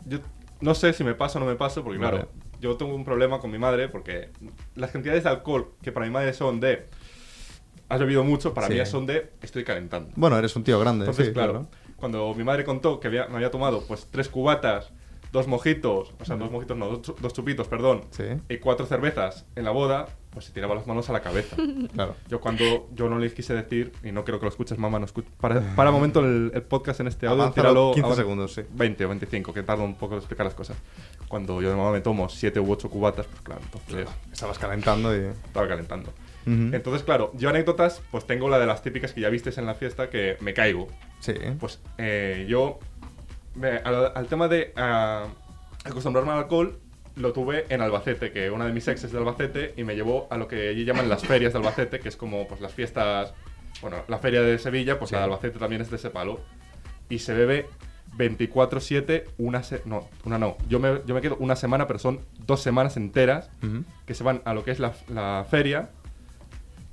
[0.06, 0.19] Yo
[0.62, 2.30] no sé si me paso o no me paso, porque claro, Vale.
[2.60, 4.30] yo tengo un problema con mi madre porque
[4.76, 6.88] las cantidades de alcohol que para mi madre son de
[7.89, 8.74] has bebido mucho, para Sí.
[8.74, 10.12] mí son de estoy calentando.
[10.15, 13.36] Bueno, eres un tío grande, Entonces, sí, claro, cuando mi madre contó que había- me
[13.36, 14.91] había tomado pues tres cubatas,
[15.32, 18.24] dos mojitos, o sea, dos mojitos no, dos chupitos, perdón, Sí.
[18.50, 21.56] y cuatro cervezas en la boda, pues se tiraba las manos a la cabeza.
[21.95, 22.15] Claro.
[22.28, 25.06] Yo cuando yo no le quise decir, y no quiero que lo escuches, mamá, no
[25.06, 25.32] escuches.
[25.41, 28.62] Para, para momento el, el podcast en este audio, tíralo 15 avan- segundos, sí.
[28.69, 30.78] 20 o 25, que tarda un poco en explicar las cosas.
[31.28, 35.15] Cuando yo de mamá me tomo 7 u 8 cubatas, pues claro, entonces Estabas calentando
[35.15, 35.21] y...
[35.45, 36.12] estaba calentando.
[36.41, 36.76] Ujú.
[36.76, 39.74] Entonces, claro, yo anécdotas, pues tengo la de las típicas que ya visteis en la
[39.74, 40.88] fiesta, que me caigo.
[41.19, 41.34] Sí.
[41.60, 42.78] Pues eh, yo,
[43.56, 45.26] me- al, al tema de ah,
[45.84, 46.80] acostumbrarme al alcohol,
[47.15, 50.38] lo tuve en Albacete, que una de mis exes de Albacete, y me llevó a
[50.38, 53.34] lo que allí llaman las ferias de Albacete, que es como pues las fiestas,
[53.82, 56.41] bueno, la feria de Sevilla, pues la de Albacete también es de ese palo,
[57.10, 57.67] y se bebe
[58.17, 62.19] 24-7, una se no, una no, yo me, yo me quedo una semana, pero son
[62.45, 63.84] dos semanas enteras, Ujú.
[64.06, 65.89] que se van a lo que es la, la feria,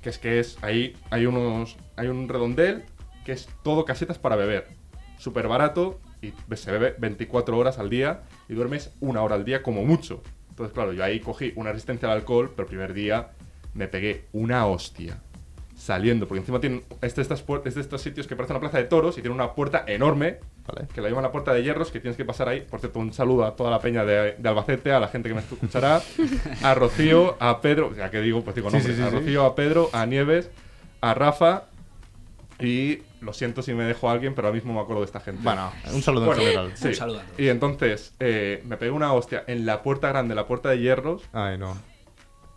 [0.01, 2.83] que es que es ahí hay unos hay un redondel
[3.25, 4.67] que es todo casetas para beber,
[5.17, 9.63] súper barato y se bebe 24 horas al día y duermes una hora al día
[9.63, 10.21] como mucho.
[10.49, 13.29] Entonces, claro, yo ahí cogí una resistencia al alcohol, pero el primer día
[13.73, 15.19] me pegué una hostia
[15.75, 18.77] saliendo, porque encima tienen es de, estas es de estos sitios que parece una plaza
[18.77, 20.87] de toros y tiene una puerta enorme Vale.
[20.93, 22.61] que la llaman la puerta de hierros, que tienes que pasar ahí.
[22.61, 25.35] Por cierto, un saludo a toda la peña de, de Albacete, a la gente que
[25.35, 26.01] me escuchará,
[26.63, 29.09] a Rocío, a Pedro, ya que digo, pues digo nombres, sí, sí, a.
[29.09, 30.49] Rocío, a Pedro, a Nieves,
[31.01, 31.65] a Rafa
[32.59, 35.19] y lo siento si me dejo a alguien, pero ahora mismo me acuerdo de esta
[35.19, 35.41] gente.
[35.43, 36.71] Bueno, un saludo Bueno, en general.
[36.75, 36.87] Sí.
[36.89, 37.39] Un saludo a todos.
[37.39, 41.23] Y entonces eh, me pegué una hostia en la puerta grande, la puerta de hierros,
[41.33, 41.77] Ay, no.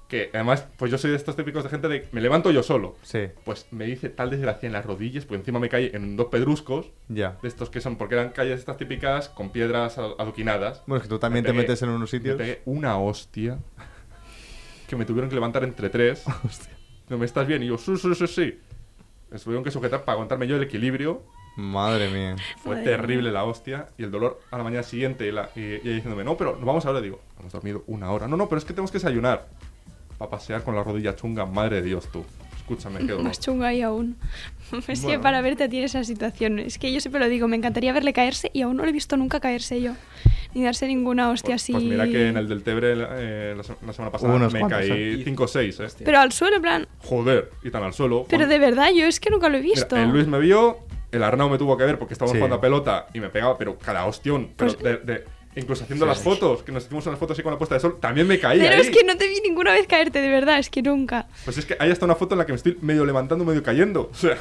[0.09, 2.96] que además, pues yo soy de estos típicos de gente de me levanto yo solo.
[3.02, 6.26] Sí, Pues me hice tal desgracia en las rodillas, porque encima me caí en dos
[6.26, 7.38] pedruscos, ya.
[7.42, 10.83] de estos que son, porque eran calles estas típicas con piedras ado- adoquinadas.
[10.87, 12.37] Bueno, es que tú también Me te pegué- metes en unos Me sitios.
[12.37, 13.59] pegué una hostia
[14.87, 16.24] que me tuvieron que levantar entre tres.
[17.09, 17.62] No me estás bien.
[17.62, 18.59] Y yo, sí, sí, sí, sí.
[19.37, 21.22] Me tuvieron que sujetar para aguantarme yo el equilibrio.
[21.57, 22.37] Madre mía.
[22.62, 23.88] Fue Madre terrible la hostia.
[23.99, 25.27] Y el dolor a la mañana siguiente.
[25.27, 27.01] Y, la- y- y ella diciéndome, no, pero nos vamos ahora.
[27.03, 28.27] Digo, hemos dormido una hora.
[28.29, 29.46] No, no, pero es que tenemos que desayunar.
[30.18, 31.44] Para pasear con la rodilla chunga.
[31.44, 32.25] Madre de Dios, tú.
[32.57, 33.25] Escúchame, qué dolor.
[33.25, 34.16] Más chunga ahí aún.
[34.88, 35.20] Es que Bueno.
[35.22, 36.59] para verte tiene esa situación.
[36.59, 38.92] Es que yo siempre lo digo, me encantaría verle caerse y aún no lo he
[38.92, 39.92] visto nunca caerse yo.
[40.57, 41.73] Ni darse ninguna hostia Pues, así.
[41.73, 44.90] pues mira que en el del Tebre eh, la, la semana pasada unos me caí
[44.90, 45.23] ¿eh?
[45.23, 45.87] 5 o 6, eh.
[46.03, 46.88] Pero al suelo, en plan.
[47.01, 48.25] Joder, y tan al suelo.
[48.27, 49.97] Pero Juan- de verdad, yo es que nunca lo he Mira, visto.
[49.99, 50.79] el Luis me vio,
[51.12, 52.38] el Arnau me tuvo que ver porque estábamos Sí.
[52.38, 54.53] jugando a pelota y me pegaba, pero cada ostión.
[54.57, 55.25] Pero Pues- de, de-
[55.57, 57.99] incluso haciendo las fotos, que nos hicimos unas fotos así con la puesta de sol,
[58.01, 58.81] también me caí Pero ahí.
[58.81, 61.27] es que no te vi ninguna vez caerte, de verdad, es que nunca.
[61.45, 63.62] Pues es que hay hasta una foto en la que me estoy medio levantando, medio
[63.62, 64.09] cayendo.
[64.11, 64.38] O sea.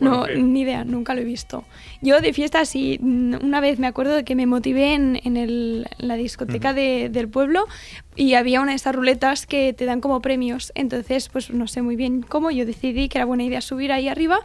[0.00, 1.64] No, ni idea, nunca lo he visto.
[2.02, 5.86] Yo de fiesta sí, una vez me acuerdo de que me motivé en, en el-
[5.98, 7.64] en la discoteca de- del pueblo
[8.16, 10.72] y había una de estas ruletas que te dan como premios.
[10.74, 14.08] Entonces, pues no sé muy bien cómo, yo decidí que era buena idea subir ahí
[14.08, 14.40] arriba.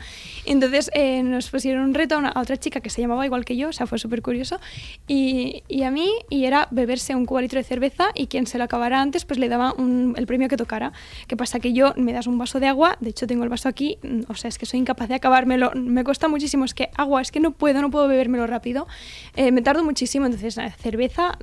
[0.46, 3.70] Entonces eh, nos pusieron un reto a, otra chica que se llamaba igual que yo,
[3.70, 4.60] o sea, fue súper curioso.
[5.08, 8.58] Y, y a mí, y era beberse un cubo litro de cerveza y quien se
[8.58, 9.74] lo acabara antes, pues le daba
[10.16, 10.92] el premio que tocara.
[11.28, 11.60] ¿Qué pasa?
[11.60, 14.36] Que yo me das un vaso de agua, de hecho tengo el vaso aquí, o
[14.36, 17.40] sea, es que soy incapaz de acabármelo, me cuesta muchísimo, es que agua, es que
[17.40, 18.88] no puedo, no puedo bebérmelo rápido,
[19.36, 21.38] Eh, me tardo muchísimo, entonces cerveza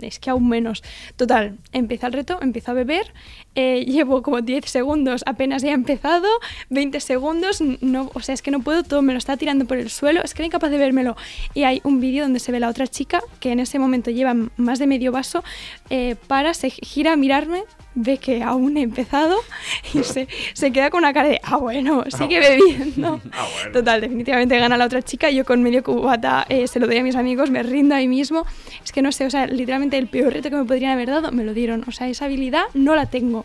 [0.00, 0.82] es que aún menos.
[1.16, 3.12] Total, empieza el reto, empiezo a beber,
[3.54, 6.28] eh, llevo como 10 segundos, apenas ya he empezado,
[6.70, 9.78] 20 segundos, no, o sea, es que no puedo todo, me lo está tirando por
[9.78, 11.16] el suelo, es que era incapaz de bebérmelo.
[11.54, 14.34] Y hay un vídeo donde se ve la otra chica que en ese momento lleva
[14.56, 15.42] más de medio vaso,
[15.90, 19.36] eh, para, se gira a mirarme, ve que aún he empezado
[19.92, 23.20] y se, se queda con una cara de, ah, bueno, sigue bebiendo.
[23.32, 23.72] Ah, bueno.
[23.72, 25.30] Total, definitivamente gana la otra chica.
[25.30, 28.46] Yo con medio cubata eh, se lo doy a mis amigos, me rindo ahí mismo.
[28.84, 31.32] Es que no sé, o sea, literalmente el peor reto que me podrían haber dado
[31.32, 31.84] me lo dieron.
[31.86, 33.44] O sea, esa habilidad no la tengo.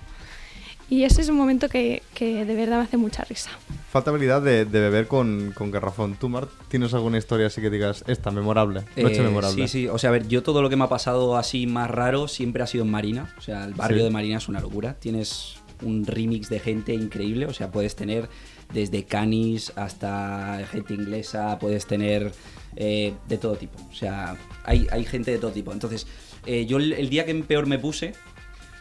[0.90, 3.52] Y ese es un momento que, que de verdad me hace mucha risa.
[3.98, 6.14] Falta habilidad de, de beber con, con garrafón.
[6.20, 8.82] ¿Tú, Mart, tienes alguna historia así que digas, esta, memorable?
[8.96, 9.68] Noche Eh, memorable.
[9.68, 9.88] Sí, sí.
[9.88, 12.62] O sea, a ver, yo todo lo que me ha pasado así más raro siempre
[12.62, 13.34] ha sido en Marina.
[13.40, 14.04] O sea, el barrio Sí.
[14.04, 14.94] de Marina es una locura.
[15.00, 17.48] Tienes un remix de gente increíble.
[17.48, 18.30] O sea, puedes tener
[18.72, 22.32] desde canis hasta gente inglesa, puedes tener
[22.76, 23.80] eh, de todo tipo.
[23.90, 25.74] O sea, hay, hay gente de todo tipo.
[25.74, 26.06] Entonces,
[26.46, 28.14] eh, yo el, el día que peor me puse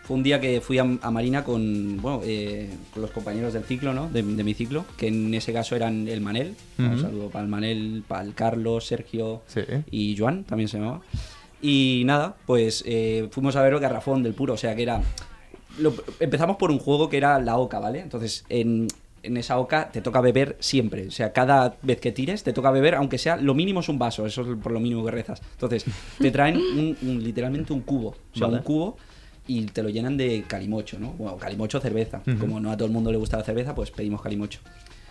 [0.07, 3.65] fue un día que fui a, a Marina con, bueno, eh, con los compañeros del
[3.65, 4.09] ciclo, ¿no?
[4.09, 6.55] De, de mi ciclo, que en ese caso eran el Manel.
[6.79, 7.01] Un Ujú.
[7.01, 9.61] saludo para el Manel, para el Carlos, Sergio Sí.
[9.91, 11.01] y Joan, también se llamaba.
[11.61, 15.03] Y nada, pues eh, fuimos a ver el garrafón del puro, o sea que era...
[15.81, 18.01] lo- empezamos por un juego que era la OCA, ¿vale?
[18.01, 18.87] Entonces, en,
[19.25, 21.09] en esa oca te toca beber siempre.
[21.09, 23.99] O sea, cada vez que tires te toca beber, aunque sea lo mínimo es un
[23.99, 25.43] vaso, eso es por lo mínimo que rezas.
[25.53, 25.85] Entonces,
[26.21, 28.11] te traen un- un- literalmente un cubo.
[28.11, 28.59] O sea, Vale.
[28.59, 28.97] un cubo
[29.47, 31.13] y te lo llenan de calimocho, ¿no?
[31.13, 32.23] Bueno, calimocho cerveza.
[32.41, 34.61] Como no a todo el mundo le gusta la cerveza, pues pedimos calimocho.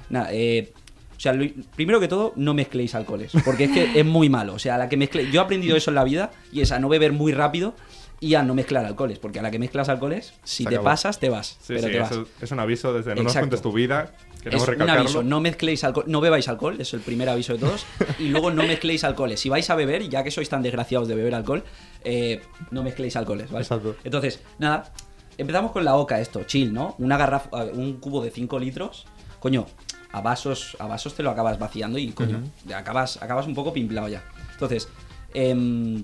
[0.10, 0.74] Nada, eh,
[1.16, 4.54] o sea, lo- primero que todo, no mezcléis alcoholes, porque es que es muy malo.
[4.54, 5.32] O sea, a la que mezcle...
[5.32, 7.74] Yo he aprendido eso en la vida y es a no beber muy rápido
[8.20, 11.30] y a no mezclar alcoholes, porque a la que mezclas alcoholes, si te pasas, te
[11.30, 11.48] vas.
[11.62, 12.12] Sí, pero sí, te vas.
[12.12, 14.14] eso es un aviso desde no nos cuentes tu vida.
[14.46, 17.60] Queremos Es un aviso, no mezcléis alcohol, no bebáis alcohol, es el primer aviso de
[17.60, 17.84] todos.
[18.20, 19.40] Y luego no mezcléis alcoholes.
[19.40, 21.64] Si vais a beber, ya que sois tan desgraciados de beber alcohol,
[22.04, 23.64] eh, no mezcléis alcoholes, ¿vale?
[23.64, 23.96] Exacto.
[24.04, 24.94] Entonces, nada,
[25.40, 26.94] empezamos con la oca esto, chill, ¿no?
[27.00, 29.08] Una garrafa, un cubo de 5 litros,
[29.40, 29.66] coño,
[30.12, 33.74] a vasos, a vasos te lo acabas vaciando y coño, ya acabas, acabas un poco
[33.74, 34.24] pimplado ya.
[34.52, 34.90] Entonces,
[35.34, 36.04] em,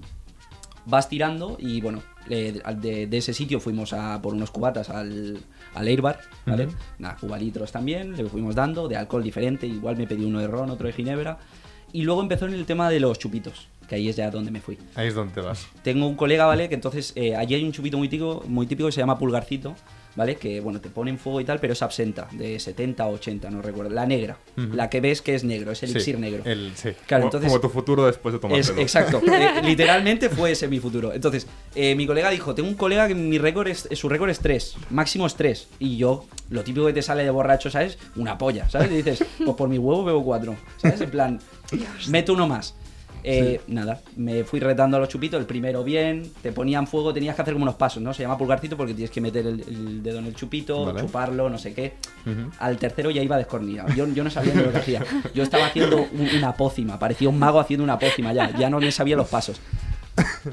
[0.88, 5.44] vas tirando y bueno, eh, de, de ese sitio fuimos a por unos cubatas al,
[5.74, 6.68] al Airbar, ¿vale?
[7.00, 10.70] Nada, cubalitros también, le fuimos dando, de alcohol diferente, igual me pedí uno de ron,
[10.70, 11.38] otro de ginebra.
[11.94, 14.62] Y luego empezó en el tema de los chupitos, que ahí es ya donde me
[14.62, 14.78] fui.
[14.96, 15.68] Ahí es donde te vas.
[15.84, 16.70] Tengo un colega, ¿vale?
[16.70, 19.76] Que entonces eh, allí hay un chupito muy típico, muy típico que se llama pulgarcito,
[20.16, 20.36] ¿vale?
[20.36, 23.62] Que bueno, te ponen fuego y tal, pero es absenta, de 70 o 80, no
[23.62, 23.92] recuerdo.
[23.92, 26.44] La negra, la que ves que es negro, es el elixir Sí, negro.
[26.46, 26.90] El, sí.
[27.08, 27.50] Claro, como, entonces.
[27.50, 28.82] como tu futuro después de Es, tomártelo.
[28.82, 31.14] exacto, eh, literalmente fue ese mi futuro.
[31.14, 34.40] Entonces, eh, mi colega dijo, tengo un colega que mi récord es, su récord es
[34.40, 35.68] 3, máximo es 3.
[35.80, 37.98] Y yo, lo típico que te sale de borracho, ¿sabes?
[38.16, 38.92] Una polla, ¿sabes?
[38.92, 41.02] Y dices, pues por mi huevo bebo 4, ¿sabes?
[41.02, 41.40] En plan,
[42.10, 42.76] meto uno más.
[43.24, 47.36] Eh, Nada, me fui retando a los chupitos, el primero bien, te ponían fuego, tenías
[47.36, 48.14] que hacer como unos pasos, ¿no?
[48.14, 51.02] Se llama pulgarcito porque tienes que meter el, el dedo en el chupito, Vale.
[51.02, 51.94] chuparlo, no sé qué.
[52.60, 53.94] Al tercero ya iba descornillado.
[53.96, 55.04] Yo, yo no sabía lo que hacía.
[55.34, 58.56] Yo estaba haciendo un- una pócima, parecía un mago haciendo una pócima ya.
[58.58, 59.60] Ya no me sabía los pasos.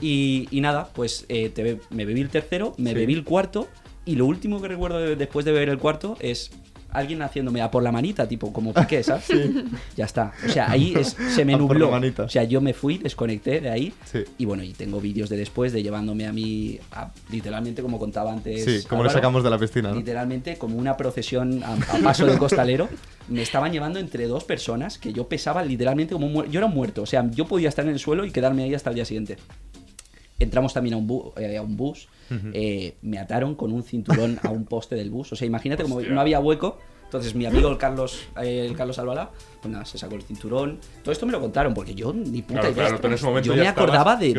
[0.00, 2.96] Y, y nada, pues eh, te me bebí el tercero, me Sí.
[2.96, 3.68] bebí el cuarto.
[4.04, 6.50] Y lo último que recuerdo de- después de beber el cuarto es
[6.90, 9.24] alguien haciéndome a por la manita, tipo como piqué, ¿sabes?
[9.96, 10.32] Ya está.
[10.46, 11.90] O sea, ahí es- se me A por la nubló.
[11.90, 12.22] manita.
[12.24, 13.92] O sea, yo me fui, desconecté de ahí.
[14.04, 14.24] Sí.
[14.38, 18.32] Y bueno, y tengo vídeos de después de llevándome a mí, a- literalmente como contaba
[18.32, 18.64] antes.
[18.64, 19.96] Sí, como Álvaro, sacamos de la piscina, ¿no?
[19.96, 22.88] Literalmente como una procesión a, a paso de costalero.
[23.28, 26.50] Me estaban llevando entre dos personas que yo pesaba literalmente como un muerto.
[26.50, 27.02] Yo era un muerto.
[27.02, 29.36] O sea, yo podía estar en el suelo y quedarme ahí hasta el día siguiente.
[30.38, 32.08] Entramos también a un, bu- eh, a un bus.
[32.30, 35.32] eh, me ataron con un cinturón a un poste del bus.
[35.32, 36.12] O sea, imagínate como Hostia.
[36.14, 36.78] no había hueco.
[37.04, 39.30] Entonces mi amigo el Carlos, eh, el Carlos Albalá,
[39.62, 40.78] pues nada, se sacó el cinturón.
[41.02, 42.86] Todo esto me lo contaron porque yo ni puta Claro, idea.
[42.88, 44.32] claro, en ese momento yo ya me acordaba de.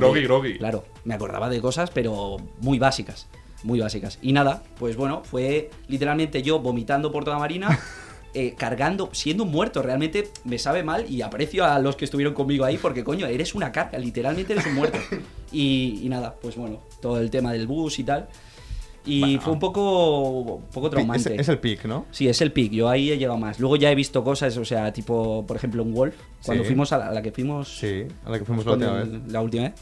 [0.60, 3.28] Claro, me acordaba de cosas, pero muy básicas.
[3.64, 4.20] Muy básicas.
[4.22, 7.78] Y nada, pues bueno, fue literalmente yo vomitando por toda Marina,
[8.34, 9.82] eh, cargando, siendo un muerto.
[9.82, 13.56] Realmente me sabe mal y aprecio a los que estuvieron conmigo ahí porque, coño, eres
[13.56, 14.98] una carga, literalmente eres un muerto.
[15.52, 18.28] Y, y nada, pues bueno, todo el tema del bus y tal.
[19.04, 19.42] Y Bueno.
[19.42, 21.42] fue un poco, un poco Es, traumante.
[21.42, 22.06] es el pick, ¿no?
[22.12, 22.72] Sí, es el pick.
[22.72, 23.60] Yo ahí he llegado más.
[23.60, 26.14] Luego ya he visto cosas, o sea, tipo, por ejemplo, un Wolf.
[26.46, 26.68] Cuando Sí.
[26.68, 27.80] fuimos a la, a la que fuimos.
[27.80, 29.08] Sí, a la que fuimos la última vez.
[29.32, 29.74] La última vez.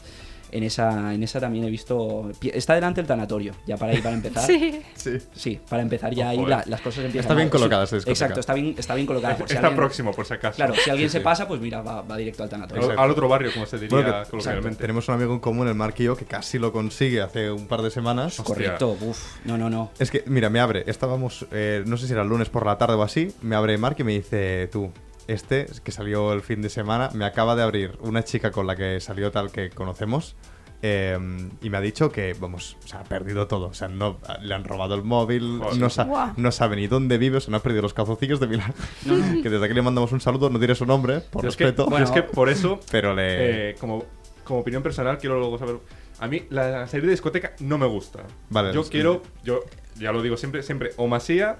[0.50, 2.30] En esa, en esa también he visto.
[2.42, 4.44] Está delante el tanatorio, ya para ir para empezar.
[4.46, 4.80] Sí.
[4.94, 5.18] Sí.
[5.34, 8.12] Sí, para empezar ya ahí la- las cosas empiezan Está bien a- colocada sí, discoteca.
[8.12, 9.36] Exacto, está bien, está bien colocada.
[9.36, 10.56] por si Está alguien- próximo, por si acaso.
[10.56, 11.24] Claro, si alguien Sí, se sí.
[11.24, 12.82] pasa, pues mira, va, va directo al tanatorio.
[12.82, 13.02] Al, Exacto.
[13.02, 14.80] al otro barrio, como se diría Bueno, que- coloquialmente.
[14.80, 17.66] Tenemos un amigo en común, el Mark y yo, que casi lo consigue hace un
[17.66, 18.38] par de semanas.
[18.40, 18.44] Hostia.
[18.54, 19.90] Correcto, uff, no, no, no.
[19.98, 20.84] Es que, mira, me abre.
[20.86, 23.34] Estábamos, eh, no sé si era el lunes por la tarde o así.
[23.42, 24.90] Me abre Mark y me dice, tú,
[25.28, 28.74] este, que salió el fin de semana, me acaba de abrir una chica con la
[28.74, 30.34] que salió tal que conocemos.
[30.82, 31.18] eh,
[31.60, 33.66] y me ha dicho que, vamos, o sea, ha perdido todo.
[33.66, 35.78] O sea, no, le han robado el móvil, Joder.
[35.78, 36.32] no, sa- Guau.
[36.36, 38.72] no sabe ni dónde vive, o sea, no ha perdido los calzoncillos de Milán.
[39.42, 41.64] que desde aquí le mandamos un saludo, no diré su nombre, por Yo es que,
[41.64, 41.88] respeto.
[41.90, 42.04] Bueno.
[42.04, 43.70] es que por eso, Pero le.
[43.70, 44.04] eh, como,
[44.44, 45.78] como opinión personal, quiero luego saber.
[46.20, 48.20] A mí la salir de discoteca no me gusta.
[48.50, 49.60] Vale, yo quiero, yo
[49.98, 51.58] ya lo digo siempre, siempre o masía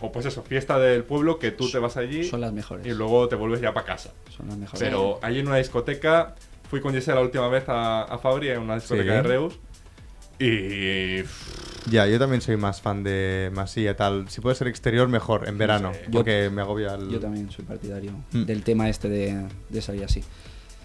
[0.00, 2.86] o pues eso, fiesta del pueblo que tú te vas allí Son las mejores.
[2.86, 4.12] y luego te vuelves ya para casa.
[4.36, 4.80] Son las mejores.
[4.82, 6.34] Pero allí en una discoteca,
[6.70, 9.16] fui con Jesse la última vez a, a Fabri en una discoteca Sí.
[9.16, 9.58] de Reus
[10.38, 11.22] y
[11.90, 14.28] Ya, yo también soy más fan de Masía y tal.
[14.28, 15.92] Si puede ser exterior, mejor, en verano.
[15.94, 16.00] Sí.
[16.12, 17.08] Porque me agobia el...
[17.08, 18.42] Yo también soy partidario Mm.
[18.44, 20.22] del tema este de, de salir así.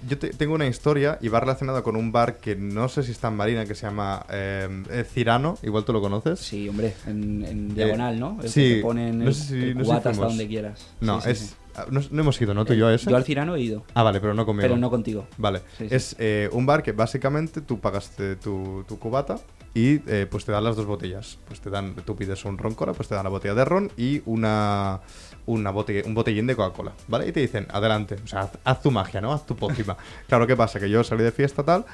[0.08, 3.12] Yo te- tengo una historia y va relacionada con un bar que no sé si
[3.12, 5.58] está en Marina, que se llama eh, eh, Cirano.
[5.62, 6.40] Igual tú lo conoces.
[6.40, 8.32] Sí, hombre, en, en diagonal, ¿no?
[8.38, 10.88] El que sí, te ponen no sé si- el no sé si hasta donde quieras.
[11.02, 11.40] No, Sí, sí, es...
[11.40, 11.56] sí.
[11.76, 12.66] ah, No, no hemos ido, ¿no?
[12.66, 13.10] Tú y yo a ese.
[13.10, 14.64] Yo al Cirano he ido, Ah, vale, pero no conmigo.
[14.64, 15.28] pero no contigo.
[15.38, 15.96] Vale, Sí, sí.
[15.96, 19.38] es eh, un bar que básicamente tú pagas eh, tu, tu cubata
[19.74, 21.38] y eh, pues te dan las dos botellas.
[21.48, 23.92] Pues te dan, tú pides un ron cola, pues te dan la botella de ron
[23.98, 25.00] y una,
[25.46, 27.28] una botella, un botellín de Coca-Cola, ¿vale?
[27.28, 29.34] Y te dicen, adelante, o sea, haz, haz tu magia, ¿no?
[29.34, 29.98] Haz tu pócima.
[30.28, 30.80] claro, ¿qué pasa?
[30.80, 31.86] Que yo salí de fiesta tal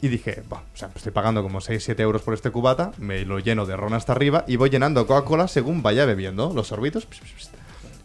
[0.00, 3.38] y dije, va, o sea, estoy pagando como 6-7 euros por este cubata, me lo
[3.38, 7.06] lleno de ron hasta arriba y voy llenando Coca-Cola según vaya bebiendo los sorbitos.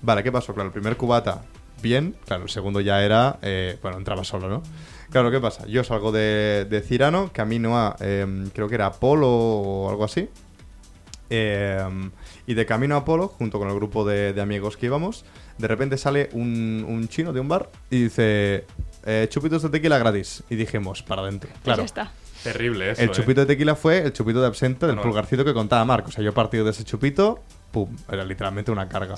[0.01, 0.53] Vale, ¿qué pasó?
[0.53, 1.41] Claro, el primer cubata,
[1.81, 2.15] bien.
[2.25, 3.39] Claro, el segundo ya era.
[3.41, 4.61] eh, bueno, entraba solo, ¿no?
[5.09, 5.65] Claro, ¿qué pasa?
[5.67, 7.95] Yo salgo de, de Cirano, camino a.
[7.99, 10.29] em, creo que era Apolo o algo así.
[11.29, 12.11] Em,
[12.47, 15.25] y de camino a Apolo, junto con el grupo de, de amigos que íbamos,
[15.59, 18.65] de repente sale un, un chino de un bar y dice:
[19.05, 20.43] eh, Chupitos de tequila gratis.
[20.49, 21.49] Y dijimos, para adentro.
[21.51, 21.81] Pues Claro.
[21.81, 22.11] ya está.
[22.43, 23.01] Terrible eso.
[23.01, 23.11] El ¿eh?
[23.11, 25.07] chupito de tequila fue el chupito de absenta del No, no.
[25.09, 26.09] pulgarcito que contaba Marco.
[26.09, 27.39] O sea, yo partido de ese chupito,
[27.71, 29.15] pum, era literalmente una carga.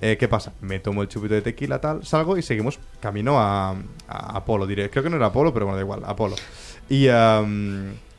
[0.00, 0.52] Eh, ¿Qué pasa?
[0.60, 3.70] Me tomo el chupito de tequila, tal, salgo y seguimos camino a,
[4.08, 4.88] a Apolo, diré.
[4.88, 6.36] Creo que no era Apolo, pero bueno, da igual, Apolo.
[6.88, 7.08] Y,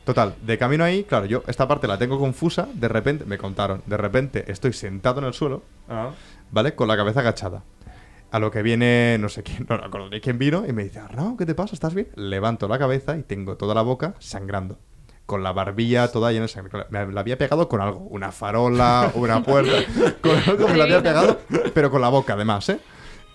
[0.04, 3.82] total, de camino ahí, claro, yo esta parte la tengo confusa, de repente, me contaron,
[3.86, 6.10] de repente estoy sentado en el suelo, Ah,
[6.50, 6.74] ¿vale?
[6.74, 7.62] Con la cabeza agachada.
[8.30, 10.84] A lo que viene, no sé quién, no me acuerdo ni quién vino, y me
[10.84, 11.74] dice, Arnau, ¿qué te pasa?
[11.74, 12.08] ¿Estás bien?
[12.16, 14.78] Levanto la cabeza y tengo toda la boca sangrando.
[15.26, 16.84] Con la barbilla toda llena de sangre.
[16.90, 18.00] Me la había pegado con algo.
[18.00, 19.72] Una farola, una puerta.
[20.20, 21.38] Con algo me la había pegado,
[21.72, 22.80] pero con la boca además, ¿eh?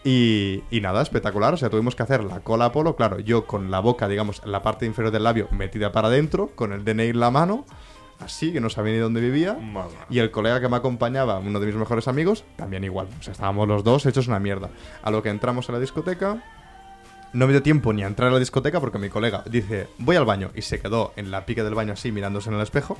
[0.10, 1.54] Y, y nada, espectacular.
[1.54, 2.96] O sea, tuvimos que hacer la cola a polo.
[2.96, 6.52] Claro, yo con la boca, digamos, en la parte inferior del labio metida para adentro,
[6.56, 7.66] con el DNI en la mano,
[8.22, 9.56] así, que no sabía ni dónde vivía.
[9.56, 9.98] madre.
[10.10, 13.10] Y el colega que me acompañaba, uno de mis mejores amigos, también igual.
[13.20, 14.70] O sea, estábamos los dos hechos una mierda.
[15.04, 16.42] A lo que entramos a la discoteca,
[17.34, 20.16] no me dio tiempo ni a entrar a la discoteca porque mi colega dice, voy
[20.16, 20.52] al baño.
[20.56, 22.96] Y se quedó en la pique del baño así, mirándose en el espejo.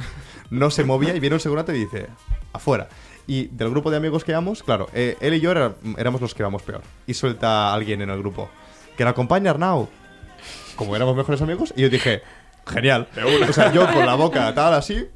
[0.50, 2.08] No se movía y viene un segurate y dice,
[2.52, 2.90] afuera.
[3.28, 6.34] Y del grupo de amigos que íbamos, claro, eh, él y yo era- éramos los
[6.34, 6.82] que íbamos peor.
[7.06, 8.50] Y suelta a alguien en el grupo,
[8.96, 9.90] que la acompaña Arnau.
[10.78, 12.22] Como éramos mejores amigos, y yo dije,
[12.66, 13.08] genial.
[13.50, 15.08] O sea, yo con la boca tal así,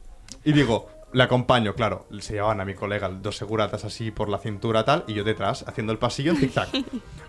[0.43, 2.07] y digo, le acompaño, claro.
[2.19, 5.65] Se llevaban a mi colega dos seguratas así por la cintura tal, y yo detrás,
[5.67, 6.69] haciendo el pasillo en zigzag.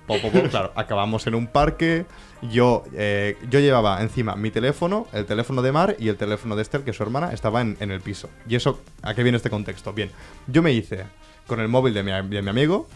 [0.07, 2.07] Po, po, po, claro, acabamos en un parque.
[2.43, 6.63] Yo, eh, yo llevaba encima mi teléfono, el teléfono de Mar y el teléfono de
[6.63, 8.29] Esther, que su hermana, estaba en, en el piso.
[8.49, 9.93] ¿Y eso a qué viene este contexto?
[9.93, 10.11] Bien,
[10.49, 11.05] yo me hice
[11.47, 12.89] con el móvil de mi, de mi amigo,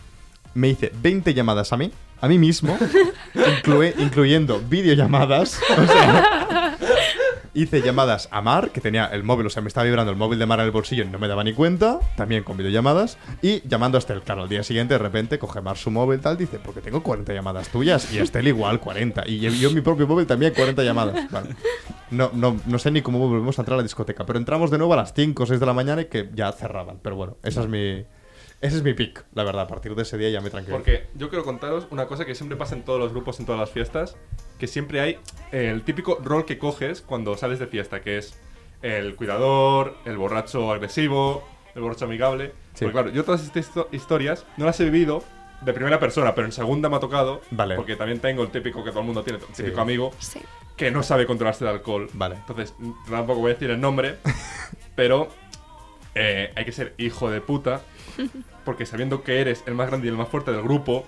[0.54, 2.76] me hice 20 llamadas a mí, a mí mismo,
[3.98, 5.60] incluyendo videollamadas.
[5.76, 6.75] O sea,
[7.56, 10.38] hice llamadas a Mar, que tenía el móvil, o sea, me estaba vibrando el móvil
[10.38, 13.66] de Mar en el bolsillo y no me daba ni cuenta, también con videollamadas, y
[13.66, 14.22] llamando a Estel.
[14.22, 17.32] Claro, al día siguiente, de repente, coge Mar su móvil, tal, dice, porque tengo 40
[17.32, 19.24] llamadas tuyas, y Estel igual, 40.
[19.26, 21.30] Y yo en mi propio móvil también 40 llamadas.
[21.30, 21.56] Vale.
[22.10, 24.78] No, no, no sé ni cómo volvemos a entrar a la discoteca, pero entramos de
[24.78, 27.00] nuevo a las 5 o 6 de la mañana y que ya cerraban.
[27.02, 28.04] Pero bueno, esa es mi...
[28.60, 29.62] Ese es mi pick, la verdad.
[29.62, 30.76] A partir de ese día ya me tranquilo.
[30.76, 33.60] Porque yo quiero contaros una cosa que siempre pasa en todos los grupos, en todas
[33.60, 34.16] las fiestas,
[34.58, 35.18] que siempre hay
[35.52, 38.38] eh, el típico rol que coges cuando sales de fiesta, que es
[38.82, 42.52] el cuidador, el borracho agresivo, el borracho amigable.
[42.74, 42.84] Sí.
[42.86, 45.22] Porque claro, yo todas estas histo- historias no las he vivido
[45.60, 47.76] de primera persona, pero en segunda me ha tocado, Vale.
[47.76, 49.62] porque también tengo el típico que todo el mundo tiene, el Sí.
[49.64, 50.40] típico amigo Sí.
[50.76, 52.08] que no sabe controlarse de alcohol.
[52.14, 52.36] Vale.
[52.36, 52.74] Entonces,
[53.08, 54.16] tampoco voy a decir el nombre,
[54.96, 55.28] pero
[56.14, 57.82] eh, hay que ser hijo de puta,
[58.64, 61.04] porque sabiendo que eres el más grande y el más fuerte del grupo,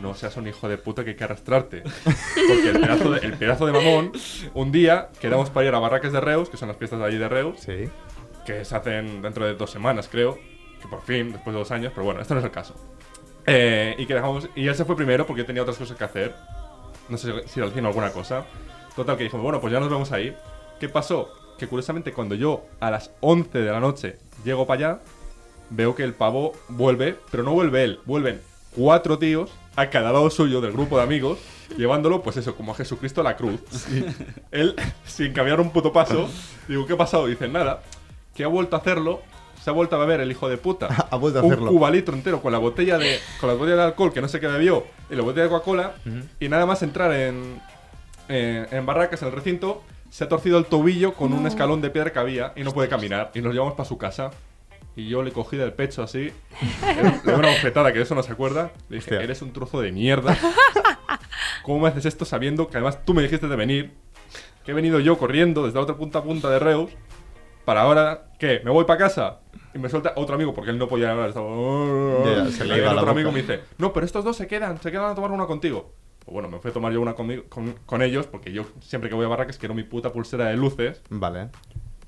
[0.00, 1.82] no seas un hijo de puta que hay que arrastrarte.
[1.82, 4.12] Porque el pedazo de, el pedazo de mamón,
[4.54, 7.18] un día quedamos para ir a Barracas de Reus, que son las fiestas de allí
[7.18, 7.88] de Reus, Sí.
[8.44, 10.38] que se hacen dentro de dos semanas, creo,
[10.80, 12.74] que por fin, después de dos años, pero bueno, esto no es el caso.
[13.46, 16.04] Eh, y que dejamos, y él se fue primero porque yo tenía otras cosas que
[16.04, 16.34] hacer.
[17.08, 18.44] No sé si le haciendo alguna cosa.
[18.96, 20.36] Total, que dijo, bueno, pues ya nos vemos ahí.
[20.80, 21.30] ¿Qué pasó?
[21.56, 25.00] Que curiosamente cuando yo a las 11 de la noche llego para allá,
[25.70, 28.40] veo que el pavo vuelve, pero no vuelve él, vuelven
[28.74, 31.38] cuatro tíos a cada lado suyo del grupo de amigos,
[31.76, 33.60] llevándolo, pues eso, como a Jesucristo a la cruz.
[34.50, 34.74] Él,
[35.04, 36.28] sin cambiar un puto paso,
[36.68, 37.26] digo, ¿qué ha pasado?
[37.26, 37.82] Dicen, nada,
[38.34, 39.20] que ha vuelto a hacerlo,
[39.62, 40.88] se ha vuelto a beber el hijo de puta.
[41.10, 41.70] Ha vuelto a un hacerlo.
[41.70, 44.46] cubalitro entero con la botella de con la botella de alcohol que no sé qué
[44.46, 45.94] bebió y la botella de Coca-Cola
[46.40, 47.60] y nada más entrar en,
[48.28, 51.90] en, en barracas en el recinto se ha torcido el tobillo con un escalón de
[51.90, 54.30] piedra que había y no puede caminar y nos llevamos para su casa
[54.96, 56.32] y yo le cogí del pecho así
[57.24, 59.22] le una bofetada que de eso no se acuerda le dije Hostia.
[59.24, 60.36] eres un trozo de mierda
[61.62, 63.92] ¿cómo me haces esto sabiendo que además tú me dijiste de venir
[64.64, 66.90] que he venido yo corriendo desde la otra punta a punta de Reus
[67.64, 68.60] para ahora, ¿qué?
[68.64, 69.40] ¿Me voy para casa?
[69.74, 71.30] Y me suelta otro amigo, porque él no podía hablar.
[71.30, 71.48] Estaba...
[72.24, 74.46] Ya, se le Y iba la otro amigo me dice, no, pero estos dos se
[74.46, 75.92] quedan, se quedan a tomar una contigo.
[76.24, 79.10] Pues bueno, me fui a tomar yo una conmigo- con, con ellos, porque yo siempre
[79.10, 81.48] que voy a Barracas quiero mi puta pulsera de luces, Vale.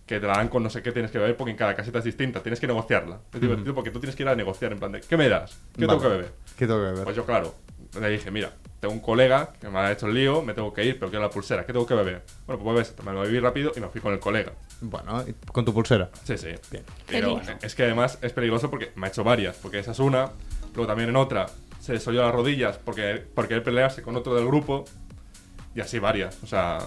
[0.09, 1.99] Que te la dan con no sé qué tienes que beber, porque en cada caseta
[1.99, 3.21] es distinta, tienes que negociarla.
[3.33, 5.61] Es divertido porque tú tienes que ir a negociar, en plan de, ¿qué me das?
[5.77, 5.99] ¿Qué Vale.
[5.99, 6.33] tengo que beber?
[6.57, 7.05] ¿Qué tengo que beber?
[7.05, 7.55] Pues yo, claro,
[8.01, 10.83] le dije, mira, tengo un colega que me ha hecho el lío, me tengo que
[10.85, 12.23] ir, pero quiero la pulsera, ¿qué tengo que beber?
[12.47, 14.53] Bueno, pues bebes, me lo bebí rápido y me fui con el colega.
[14.81, 16.09] Bueno, con tu pulsera.
[16.25, 16.55] Sí, sí.
[16.71, 16.85] Bien.
[17.07, 20.31] Pero es que además es peligroso porque me ha hecho varias, porque esa es una,
[20.75, 21.47] luego también en otra
[21.81, 24.87] se desolló las rodillas porque, porque él pelearse con otro del grupo
[25.75, 26.79] y así varias, o sea...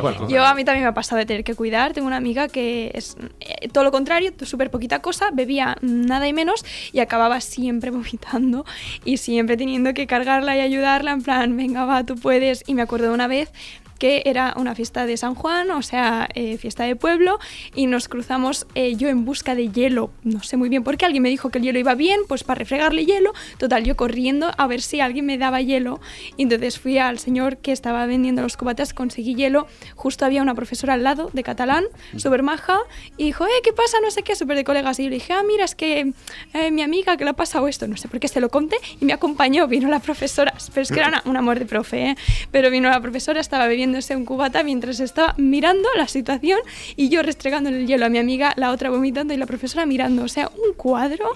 [0.00, 0.28] Bueno.
[0.28, 1.92] Yo a mí también me ha pasado de tener que cuidar.
[1.92, 6.32] Tengo una amiga que es eh, todo lo contrario, súper poquita cosa, bebía nada y
[6.32, 8.64] menos y acababa siempre vomitando
[9.04, 12.64] y siempre teniendo que cargarla y ayudarla en plan, venga va, tú puedes.
[12.66, 13.52] Y me acuerdo de una vez
[14.00, 17.38] que era una fiesta de San Juan, o sea, eh, fiesta de pueblo,
[17.74, 20.10] y nos cruzamos eh, yo en busca de hielo.
[20.24, 22.42] No sé muy bien por qué, alguien me dijo que el hielo iba bien, pues
[22.42, 23.32] para refregarle hielo.
[23.58, 26.00] Total, yo corriendo a ver si alguien me daba hielo.
[26.38, 29.66] Y entonces fui al señor que estaba vendiendo los cubatas, conseguí hielo.
[29.94, 31.84] Justo había una profesora al lado de catalán,
[32.16, 32.78] súper maja,
[33.18, 33.98] y dijo, eh, ¿qué pasa?
[34.02, 34.98] No sé qué, súper de colegas.
[34.98, 36.12] Y yo le dije, ah, mira, es que
[36.54, 38.76] eh, mi amiga que le ha pasado esto, no sé por qué se lo conté,
[38.98, 42.10] y me acompañó, vino la profesora, pero es que era una- un amor de profe,
[42.10, 42.16] ¿eh?
[42.50, 46.60] pero vino la profesora, estaba bebiéndose un cubata mientras estaba mirando la situación
[46.96, 50.24] y yo restregando el hielo a mi amiga, la otra vomitando y la profesora mirando,
[50.24, 51.26] o sea, un cuadro,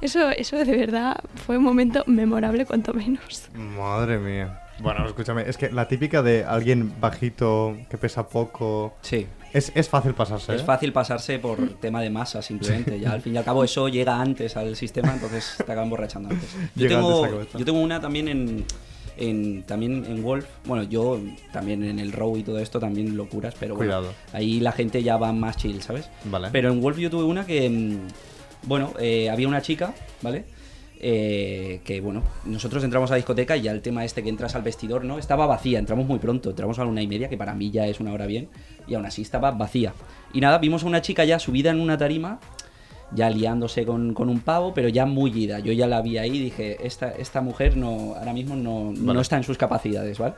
[0.00, 3.48] eso, eso de verdad fue un momento memorable cuanto menos.
[3.54, 4.60] Madre mía.
[4.80, 8.94] Bueno, escúchame, es que la típica de alguien bajito que pesa poco.
[9.02, 9.26] Sí.
[9.52, 10.52] Es, es fácil pasarse.
[10.54, 10.64] Es ¿eh?
[10.64, 12.98] fácil pasarse por tema de masa, simplemente.
[12.98, 16.30] Ya al fin y al cabo eso llega antes al sistema, entonces te acaban borrachando
[16.30, 16.50] antes.
[16.74, 17.58] Yo Llega antes tengo, cabeza.
[17.58, 18.64] yo tengo una también en,
[19.16, 20.46] en- también en Wolf.
[20.66, 21.20] Bueno, yo
[21.52, 24.14] también en el Row y todo esto, también locuras, pero bueno, Cuidado.
[24.32, 26.08] ahí la gente ya va más chill, ¿sabes?
[26.24, 26.48] Vale.
[26.52, 27.98] Pero en Wolf yo tuve una que, mm,
[28.66, 30.44] bueno, eh, había una chica, ¿vale?
[31.06, 34.54] Eh, que bueno, nosotros entramos a la discoteca y ya el tema este que entras
[34.54, 35.18] al vestidor, ¿no?
[35.18, 37.86] Estaba vacía, entramos muy pronto, entramos a la una y media, que para mí ya
[37.86, 38.48] es una hora bien,
[38.86, 39.92] y aún así estaba vacía.
[40.32, 42.40] Y nada, vimos a una chica ya subida en una tarima,
[43.14, 45.58] ya liándose con, con un pavo, pero ya muy ida.
[45.58, 49.20] Yo ya la vi ahí y dije, esta, esta mujer no, ahora mismo no, no
[49.20, 50.34] está en sus capacidades, ¿vale?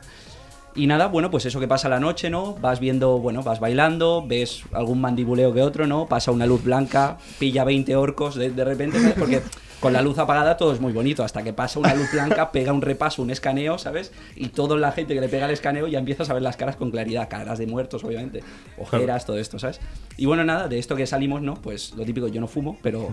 [0.77, 2.55] Y nada, bueno, pues eso que pasa la noche, ¿no?
[2.61, 6.07] Vas viendo, bueno, vas bailando, ves algún mandibuleo que otro, ¿no?
[6.07, 9.15] Pasa una luz blanca, pilla 20 orcos de, de repente, ¿sabes?
[9.19, 9.43] Porque
[9.81, 12.73] con la luz apagada todo es muy bonito, hasta que pasa una luz blanca, pega
[12.73, 14.13] un repaso, un escaneo, ¿sabes?
[14.35, 16.77] Y toda la gente que le pega el escaneo ya empieza a ver las caras
[16.77, 18.43] con claridad, caras de muertos, obviamente,
[18.79, 19.81] ojeras, todo esto, ¿sabes?
[20.17, 21.55] Y bueno, nada, de esto que salimos, ¿no?
[21.55, 23.11] Pues lo típico, yo no fumo, pero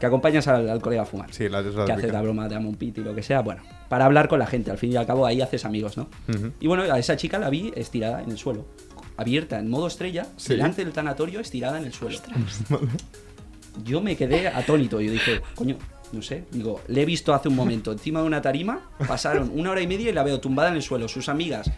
[0.00, 2.16] que acompañas al, al colega a fumar Sí, la, es la que hace típica.
[2.18, 4.70] la broma de Amon Pit y lo que sea, bueno, para hablar con la gente,
[4.70, 6.08] al fin y al cabo ahí haces amigos, ¿no?
[6.58, 8.66] Y bueno, a esa chica la vi estirada en el suelo,
[9.16, 10.54] abierta, en modo estrella, Sí.
[10.54, 12.18] delante del tanatorio, estirada en el suelo.
[13.84, 15.76] Yo me quedé atónito, yo dije, coño,
[16.12, 19.70] no sé, digo, le he visto hace un momento encima de una tarima, pasaron una
[19.70, 21.70] hora y media y la veo tumbada en el suelo, sus amigas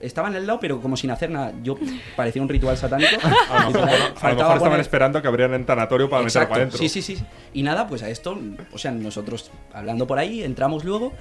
[0.00, 1.52] estaban al lado, pero como sin hacer nada.
[1.62, 1.76] Yo
[2.16, 3.12] parecía un ritual satánico.
[3.50, 6.24] A lo mejor, a lo Faltaba mejor estaban poner- esperando que abrieran el tanatorio para
[6.24, 6.78] meterlo para adentro.
[6.78, 7.18] Sí, sí, sí.
[7.54, 8.36] Y nada, pues a esto,
[8.72, 11.12] o sea, nosotros hablando por ahí, entramos luego.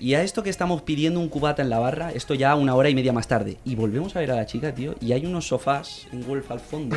[0.00, 2.90] Y a esto que estamos pidiendo un cubata en la barra, esto ya una hora
[2.90, 3.56] y media más tarde.
[3.64, 6.60] Y volvemos a ver a la chica, tío, y hay unos sofás en Wolf al
[6.60, 6.96] fondo.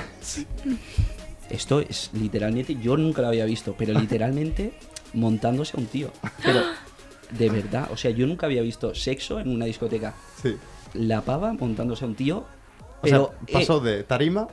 [1.50, 4.74] Esto es literalmente, yo nunca lo había visto, pero literalmente
[5.14, 6.12] montándose a un tío.
[6.44, 6.62] Pero
[7.32, 10.14] de verdad, o sea, yo nunca había visto sexo en una discoteca.
[10.42, 10.56] Sí.
[10.94, 12.38] La pava montándose a un tío.
[12.40, 14.48] O Pero sea, eh, pasó de tarima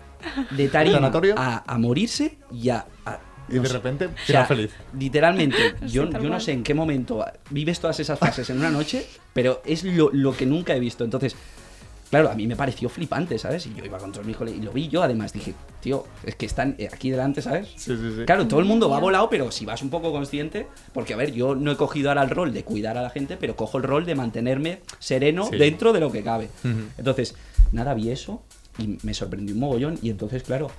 [0.50, 2.84] de tarima a, a morirse y a.
[3.06, 3.74] a- y no de sé.
[3.74, 4.70] repente O sea, feliz.
[4.98, 9.06] Literalmente, yo, yo no sé en qué momento vives todas esas fases en una noche,
[9.34, 11.04] pero es lo, lo que nunca he visto.
[11.04, 11.36] Entonces,
[12.14, 13.66] claro, a mí me pareció flipante, ¿sabes?
[13.66, 16.36] Y yo iba con todos mis colegas y lo vi yo, además dije, tío, es
[16.36, 17.68] que están eh, aquí delante, ¿sabes?
[17.76, 18.24] Sí, sí, sí.
[18.24, 21.32] Claro, todo el mundo va volado, pero si vas un poco consciente, porque a ver,
[21.32, 23.84] yo no he cogido ahora el rol de cuidar a la gente, pero cojo el
[23.84, 25.56] rol de mantenerme sereno Sí.
[25.56, 26.48] dentro de lo que cabe.
[26.98, 27.34] Entonces,
[27.72, 28.42] nada, vi eso
[28.78, 30.70] y me sorprendió un mogollón y entonces, claro,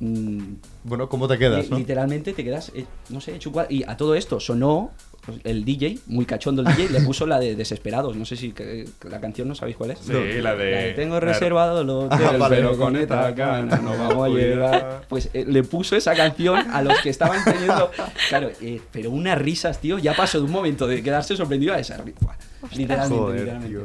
[0.00, 1.78] mm, Bueno, ¿cómo te quedas, li- no?
[1.78, 3.52] literalmente te quedas, eh, no sé, hecho.
[3.68, 4.90] Y a todo esto sonó
[5.44, 8.88] el DJ, muy cachondo el DJ, le puso la de Desesperados, no sé si que-
[8.98, 9.98] que la canción no sabéis cuál es.
[9.98, 10.94] Sí, la de.
[10.94, 11.26] tengo claro.
[11.26, 12.56] reservado el hotel, Ah, vale.
[12.56, 15.02] pero con esta gana nos vamos a llegar.
[15.08, 17.90] Pues eh, le puso esa canción a los que estaban teniendo.
[18.30, 19.98] Claro, eh, pero unas risas, tío.
[19.98, 22.18] Ya pasó de un momento de quedarse sorprendido a esa risa.
[22.74, 23.68] Literalmente, Joder, literalmente.
[23.78, 23.84] tío.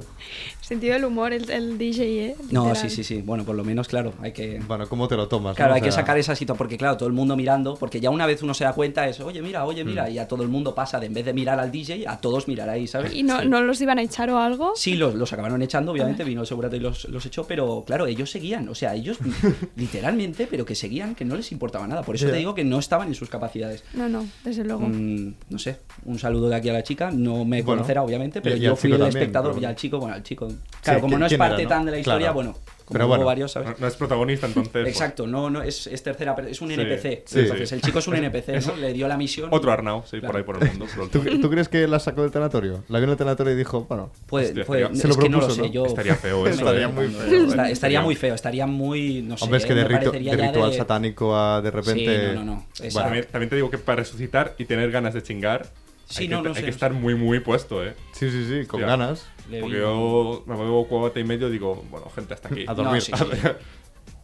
[0.64, 2.36] Sentido del humor, el, el DJ, ¿eh?
[2.49, 3.22] No, sí, sí, sí.
[3.22, 4.61] Bueno, por lo menos, claro, hay que.
[4.66, 5.57] Bueno, ¿cómo te lo tomas?
[5.57, 5.76] Claro, no?
[5.76, 8.26] hay O que sacar esa situación, porque claro, todo el mundo mirando, porque ya una
[8.26, 10.74] vez uno se da cuenta es, oye, mira, oye, mira, y a todo el mundo
[10.74, 13.14] pasa de en vez de mirar al DJ, a todos mirar ahí, ¿sabes?
[13.14, 14.72] ¿Y no, no los iban a echar o algo?
[14.76, 18.07] Sí, los, los acabaron echando, obviamente, vino el segurata y los, los echó, pero claro,
[18.07, 19.18] ellos seguían, o sea, ellos
[19.76, 22.03] literalmente, pero que seguían, que no les importaba nada.
[22.03, 23.84] Por eso te digo que no estaban en sus capacidades.
[23.93, 24.88] No, no, desde luego.
[24.88, 28.41] Mm, no sé, un saludo de aquí a la chica, no me Bueno, conocerá, obviamente,
[28.41, 30.47] pero yo fui el también, espectador pero- y al chico, bueno, al chico.
[30.84, 31.70] Claro, como ¿quién- no es parte era, no?
[31.70, 32.34] tan de la historia, Claro.
[32.34, 33.24] bueno, como Pero bueno.
[33.24, 33.80] varios, ¿sabes?
[33.80, 34.72] No, es protagonista, entonces.
[34.74, 37.24] pues, Exacto, no, no, es, es tercera, es un Sí, NPC.
[37.26, 37.39] sí.
[37.39, 38.76] Entonces, el chico es un NPC, ¿no?
[38.76, 39.47] Le dio la misión.
[39.54, 40.38] Otro Arnau, sí, por Claro.
[40.39, 40.86] ahí por el mundo.
[41.10, 42.84] ¿Tú, tú crees que la sacó del tanatorio?
[42.89, 45.30] La vio en el tanatorio y dijo, bueno, Puede, Hostia, puede- Se lo es que
[45.30, 45.86] no lo propuso, sé, yo...
[45.86, 46.88] Estaría feo eso, Estaría eh.
[46.89, 47.43] muy feo.
[47.45, 50.72] estaría, Estaría- muy feo, estaría muy, no sé, hombre, es que eh, de, rito- ritual
[50.72, 52.30] de- satánico a de repente...
[52.32, 52.66] Sí, no, no, no.
[52.86, 55.68] Esa- También, también te digo que para resucitar y tener ganas de chingar,
[56.10, 56.66] Sí, hay, no, que, no hay sé.
[56.66, 57.93] que estar muy, muy puesto, ¿eh?
[58.12, 58.97] Sí, sí, sí, con Hostia.
[58.97, 59.26] ganas.
[59.50, 62.66] Le Porque vi- yo me bebo cuota y medio y digo, bueno, gente, hasta aquí.
[62.68, 63.04] A dormir.
[63.12, 63.48] No, sí, sí.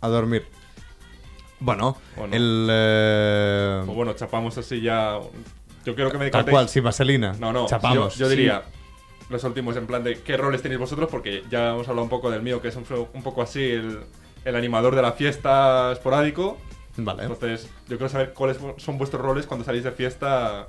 [0.02, 0.46] A dormir.
[1.60, 2.36] Bueno, Bueno.
[2.36, 2.68] el...
[2.72, 5.20] eh, Pues bueno, chapamos así ya.
[5.86, 7.34] Yo quiero que me tal contéis- cual, sin vaselina.
[7.40, 7.66] No, no.
[7.66, 8.16] Chapamos.
[8.16, 8.64] Yo, yo diría
[9.30, 12.32] los últimos en plan de qué roles tenéis vosotros, porque ya hemos hablado un poco
[12.32, 14.00] del mío, que es un, un poco así el,
[14.46, 16.58] el animador de la fiesta esporádico.
[16.98, 17.24] Vale.
[17.24, 20.68] Entonces, yo quiero saber cuáles son vuestros roles cuando salís de fiesta.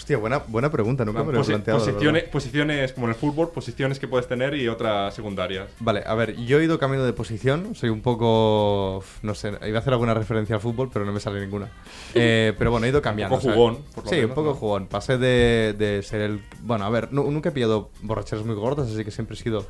[0.00, 1.78] Hostia, buena, buena pregunta, nunca me lo he Posi- planteado.
[1.78, 5.68] la posiciones, posiciones como en el fútbol, posiciones que puedes tener y otras secundarias.
[5.78, 9.04] Vale, a ver, yo he ido camino de posición, soy un poco...
[9.20, 11.68] No sé, iba a hacer alguna referencia al fútbol, pero no me sale ninguna.
[12.14, 13.36] Eh, pero bueno, he ido cambiando.
[13.36, 14.54] poco o sea, jugón, por lo Sí, menos, un poco ¿no?
[14.54, 14.86] jugón.
[14.86, 16.40] Pasé de, de ser el...
[16.62, 19.66] Bueno, a ver, nu- nunca he pillado borracheras muy gordas, así que siempre he sido...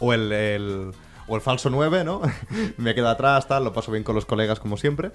[0.00, 0.32] O el...
[0.32, 0.90] el-
[1.28, 2.20] o el falso 9, ¿no?
[2.78, 5.12] me quedo atrás, tal, lo paso bien con los colegas como siempre.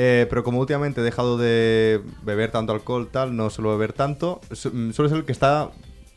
[0.00, 4.40] Eh, pero como últimamente he dejado de beber tanto alcohol, tal, no suelo beber tanto,
[4.52, 5.70] su- mm, suelo ser el que está...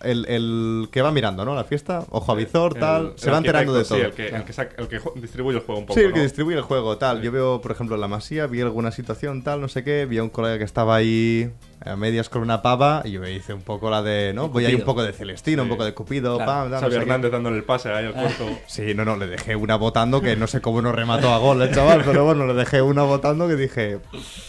[0.03, 1.53] El, el que va mirando, ¿no?
[1.53, 3.97] La fiesta, ojo a visor, tal, el se va enterando de todo.
[3.99, 5.99] Sí, el que, el que saca- el que jo- distribuye el juego un poco.
[5.99, 6.23] Sí, el que ¿no?
[6.23, 7.21] distribuye el juego, tal.
[7.21, 10.17] Yo veo, por ejemplo, en la masía, vi alguna situación, tal, no sé qué, vi
[10.17, 11.51] a un colega que estaba ahí
[11.83, 14.49] a medias con una pava y yo me hice un poco la de, ¿no?
[14.49, 16.51] Voy a ir un poco de Celestino, un poco de Cupido, Claro.
[16.69, 16.95] pam, no qué.
[16.95, 18.45] Hernández dándole el pase ahí al cuarto.
[18.67, 21.61] Sí, no, no, le dejé una votando que no sé cómo no remató a gol
[21.61, 23.99] el chaval, pero bueno, le dejé una votando que dije,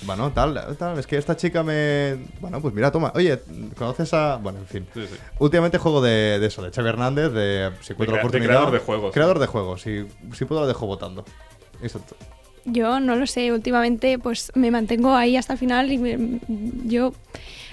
[0.02, 2.18] bueno, tal, tal, es que esta chica me...
[2.40, 3.40] Bueno, pues mira, toma, oye,
[3.76, 4.36] ¿conoces a...?
[4.36, 4.86] Bueno, en fin.
[4.92, 5.16] Sí, sí.
[5.38, 8.48] Últimamente juego de, de eso, de Xavi Hernández, de si encuentro crea- la de oportunidad...
[8.50, 9.12] creador de juegos.
[9.14, 11.24] Creador de juegos, si, si puedo lo dejo votando.
[11.82, 12.14] Exacto.
[12.64, 16.18] Yo no lo sé, últimamente pues me mantengo ahí hasta el final y me-
[16.84, 17.12] yo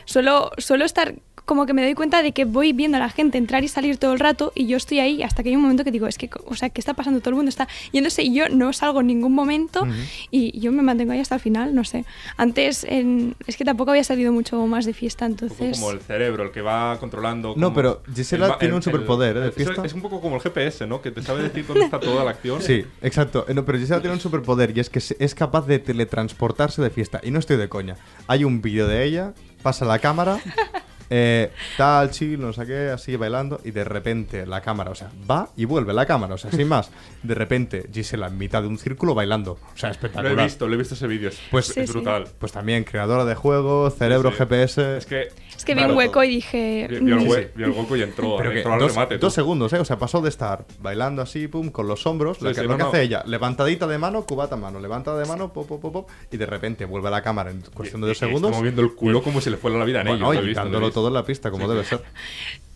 [0.05, 1.13] suelo, suelo estar
[1.49, 3.97] como que me doy cuenta de que voy viendo a la gente entrar y salir
[3.97, 6.19] todo el rato y yo estoy ahí hasta que hay un momento que digo, es
[6.19, 7.21] que, o sea, ¿qué está pasando?
[7.21, 9.87] Todo el mundo está yéndose y yo no salgo en ningún momento
[10.29, 12.05] y yo me mantengo ahí hasta el final, no sé.
[12.37, 15.79] Antes en- es que tampoco había salido mucho más de fiesta, entonces...
[15.79, 17.55] como el cerebro, el que va controlando.
[17.57, 19.39] No, pero Gisela el tiene el- un superpoder, ¿eh?
[19.41, 19.83] de fiesta.
[19.83, 21.01] Es un poco como el GPS, ¿no?
[21.01, 22.61] Que te sabe decir dónde está toda la acción.
[22.61, 23.45] Sí, exacto.
[23.47, 26.91] Eh, No, pero Gisela tiene un superpoder y es que es capaz de teletransportarse de
[26.91, 27.19] fiesta.
[27.23, 27.95] Y no estoy de coña.
[28.27, 29.33] Hay un vídeo de ella,
[29.63, 30.39] pasa la cámara,
[31.09, 35.11] eh, tal, chill, no sé qué, así bailando, y de repente la cámara, o sea,
[35.29, 36.91] va y vuelve la cámara, o sea, sin más.
[37.23, 39.53] De repente Gisela en mitad de un círculo bailando.
[39.73, 40.39] O sea, Lo espectacular.
[40.39, 41.29] he visto, lo he visto ese vídeo.
[41.29, 41.93] Es, Pues- es sí.
[41.93, 42.27] brutal.
[42.37, 44.43] Pues también creadora de juegos, cerebro, Sí, sí.
[44.43, 44.97] GPS.
[44.97, 45.27] Es que.
[45.57, 46.87] Es que vi un hueco y dije...
[46.89, 49.15] Vio, vio el mm, hue- el hueco y entró, Pero que entró al dos, remate.
[49.15, 49.25] tú.
[49.25, 49.79] dos segundos, ¿eh?
[49.79, 52.69] O sea, pasó de estar bailando así, pum, con los hombros, lo que, sí, lo
[52.69, 52.89] no, que no.
[52.89, 56.37] hace ella, levantadita de mano, cubata mano, levantada de mano, pop, pop, pop, pop, y
[56.37, 58.51] de repente vuelve a la cámara en cuestión de dos y segundos.
[58.51, 60.53] Está moviendo el culo como si le fuera la vida en Bueno, lo he y
[60.99, 61.89] todo en la pista, como Sí, debe sí.
[61.89, 62.01] ser.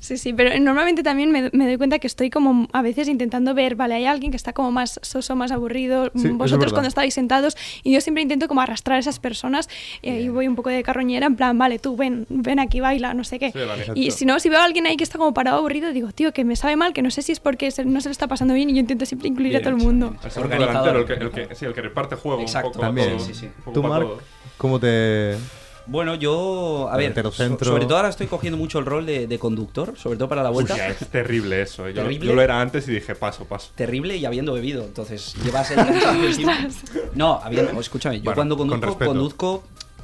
[0.04, 3.54] Sí, sí, pero normalmente también me, me doy cuenta que estoy como a veces intentando
[3.54, 6.74] ver, vale, hay alguien que está como más soso, más aburrido, Sí, eso es vosotros
[6.74, 9.70] cuando estáis sentados, y yo siempre intento como arrastrar a esas personas,
[10.02, 13.14] y ahí voy un poco de carroñera, en plan, vale, tú ven, ven aquí, baila,
[13.14, 13.54] no sé qué.
[13.54, 13.86] Sí, vale.
[13.96, 16.34] y si no, si veo a alguien ahí que está como parado aburrido, digo, tío,
[16.34, 18.28] que me sabe mal, que no sé si es porque se- no se le está
[18.28, 20.10] pasando bien, y yo intento siempre incluir a todo el mundo.
[20.10, 21.06] bien El Organizador.
[21.06, 22.68] que, el que- sí, el que reparte juego Exacto.
[22.68, 22.84] un poco.
[22.84, 23.08] a También.
[23.12, 23.46] todos, Sí, sí.
[23.46, 24.08] un poco Tú, Marc.
[24.58, 25.38] ¿cómo te...?
[25.86, 29.38] Bueno, yo, a ver, so- sobre todo ahora estoy cogiendo mucho el rol de, de
[29.40, 30.88] conductor, sobre todo para la vuelta.
[30.88, 31.90] Es terrible eso.
[31.90, 32.28] Yo, Terrible.
[32.30, 33.72] yo lo era antes y dije, paso, paso.
[33.76, 35.80] Terrible y habiendo bebido, entonces llevas el.
[37.16, 39.64] No, habiendo, escúchame, yo Bueno, cuando con conduzco, conduzco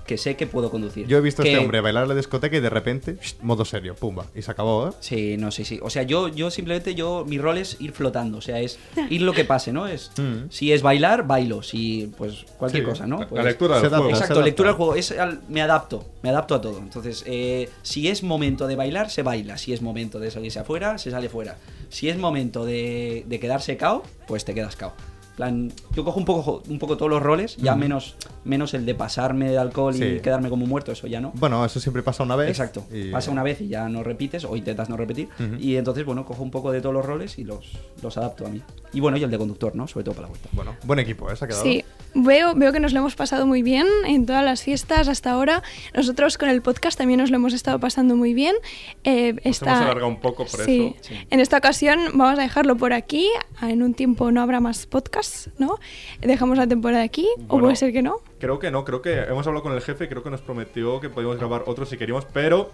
[0.09, 1.05] que sé que puedo conducir.
[1.05, 3.63] Yo he visto a este hombre bailar en la discoteca y de repente, shh, modo
[3.63, 4.91] serio, pumba, y se acabó, ¿eh?
[5.01, 5.79] Sí, no, sí, sí.
[5.83, 8.39] O sea, yo, yo simplemente, yo, mi rol es ir flotando.
[8.39, 8.79] O sea, es
[9.11, 9.87] ir lo que pase, ¿no?
[9.87, 10.49] Es, Mm.
[10.49, 11.61] Si es bailar, bailo.
[11.61, 13.19] Si, pues, cualquier Sí, cosa, ¿no?
[13.19, 14.09] La- Pues- la lectura del juego.
[14.09, 14.95] Exacto, lectura del juego.
[14.95, 16.79] Es al- me adapto, me adapto a todo.
[16.79, 19.57] Entonces, eh, si es momento de bailar, se baila.
[19.59, 21.57] Si es momento de salirse afuera, se sale fuera.
[21.89, 24.93] Si es momento de, de quedarse cao, pues te quedas cao.
[25.39, 28.93] Plan, yo cojo un poco, un poco todos los roles, ya menos, menos el de
[28.93, 31.31] pasarme de alcohol y quedarme como muerto, eso ya no.
[31.35, 32.49] Bueno, eso siempre pasa una vez.
[32.49, 32.83] Exacto.
[32.91, 35.29] y- Pasa una vez y ya no repites o intentas no repetir.
[35.57, 37.71] Y entonces, bueno, cojo un poco de todos los roles y los,
[38.03, 38.61] los adapto a mí.
[38.91, 39.87] Y bueno, y el de conductor, ¿no?
[39.87, 40.49] Sobre todo para la vuelta.
[40.51, 41.37] Bueno, buen equipo, ¿eh?
[41.37, 41.63] Se ha quedado.
[41.63, 45.31] Sí, veo, veo que nos lo hemos pasado muy bien en todas las fiestas hasta
[45.31, 45.63] ahora.
[45.93, 48.55] Nosotros con el podcast también nos lo hemos estado pasando muy bien.
[49.03, 50.93] Eh, esta- hemos alargado un poco por Sí.
[50.99, 51.09] eso.
[51.09, 51.15] Sí.
[51.29, 53.29] En esta ocasión vamos a dejarlo por aquí.
[53.61, 55.77] En un tiempo no habrá más podcasts, ¿no?
[56.21, 58.17] Dejamos la temporada aquí, o Bueno, puede ser que no.
[58.39, 60.99] Creo que no, creo que hemos hablado con el jefe y creo que nos prometió
[60.99, 62.71] que podíamos grabar otro si queríamos, pero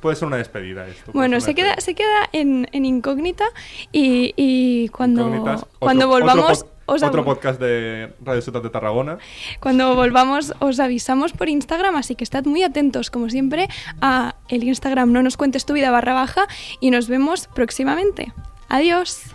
[0.00, 1.10] puede ser una despedida esto.
[1.12, 3.46] Bueno, se queda, se queda en, en incógnita
[3.90, 5.66] y, y cuando, Incógnitas.
[5.80, 6.58] cuando Otro- volvamos...
[6.62, 9.18] Otro, os otro podcast de Radio Ciudad de Tarragona.
[9.60, 13.68] Cuando volvamos os avisamos por Instagram, así que estad muy atentos, como siempre,
[14.00, 16.46] a el Instagram no nos cuentes tu vida barra baja
[16.80, 18.32] y nos vemos próximamente.
[18.68, 19.34] Adiós.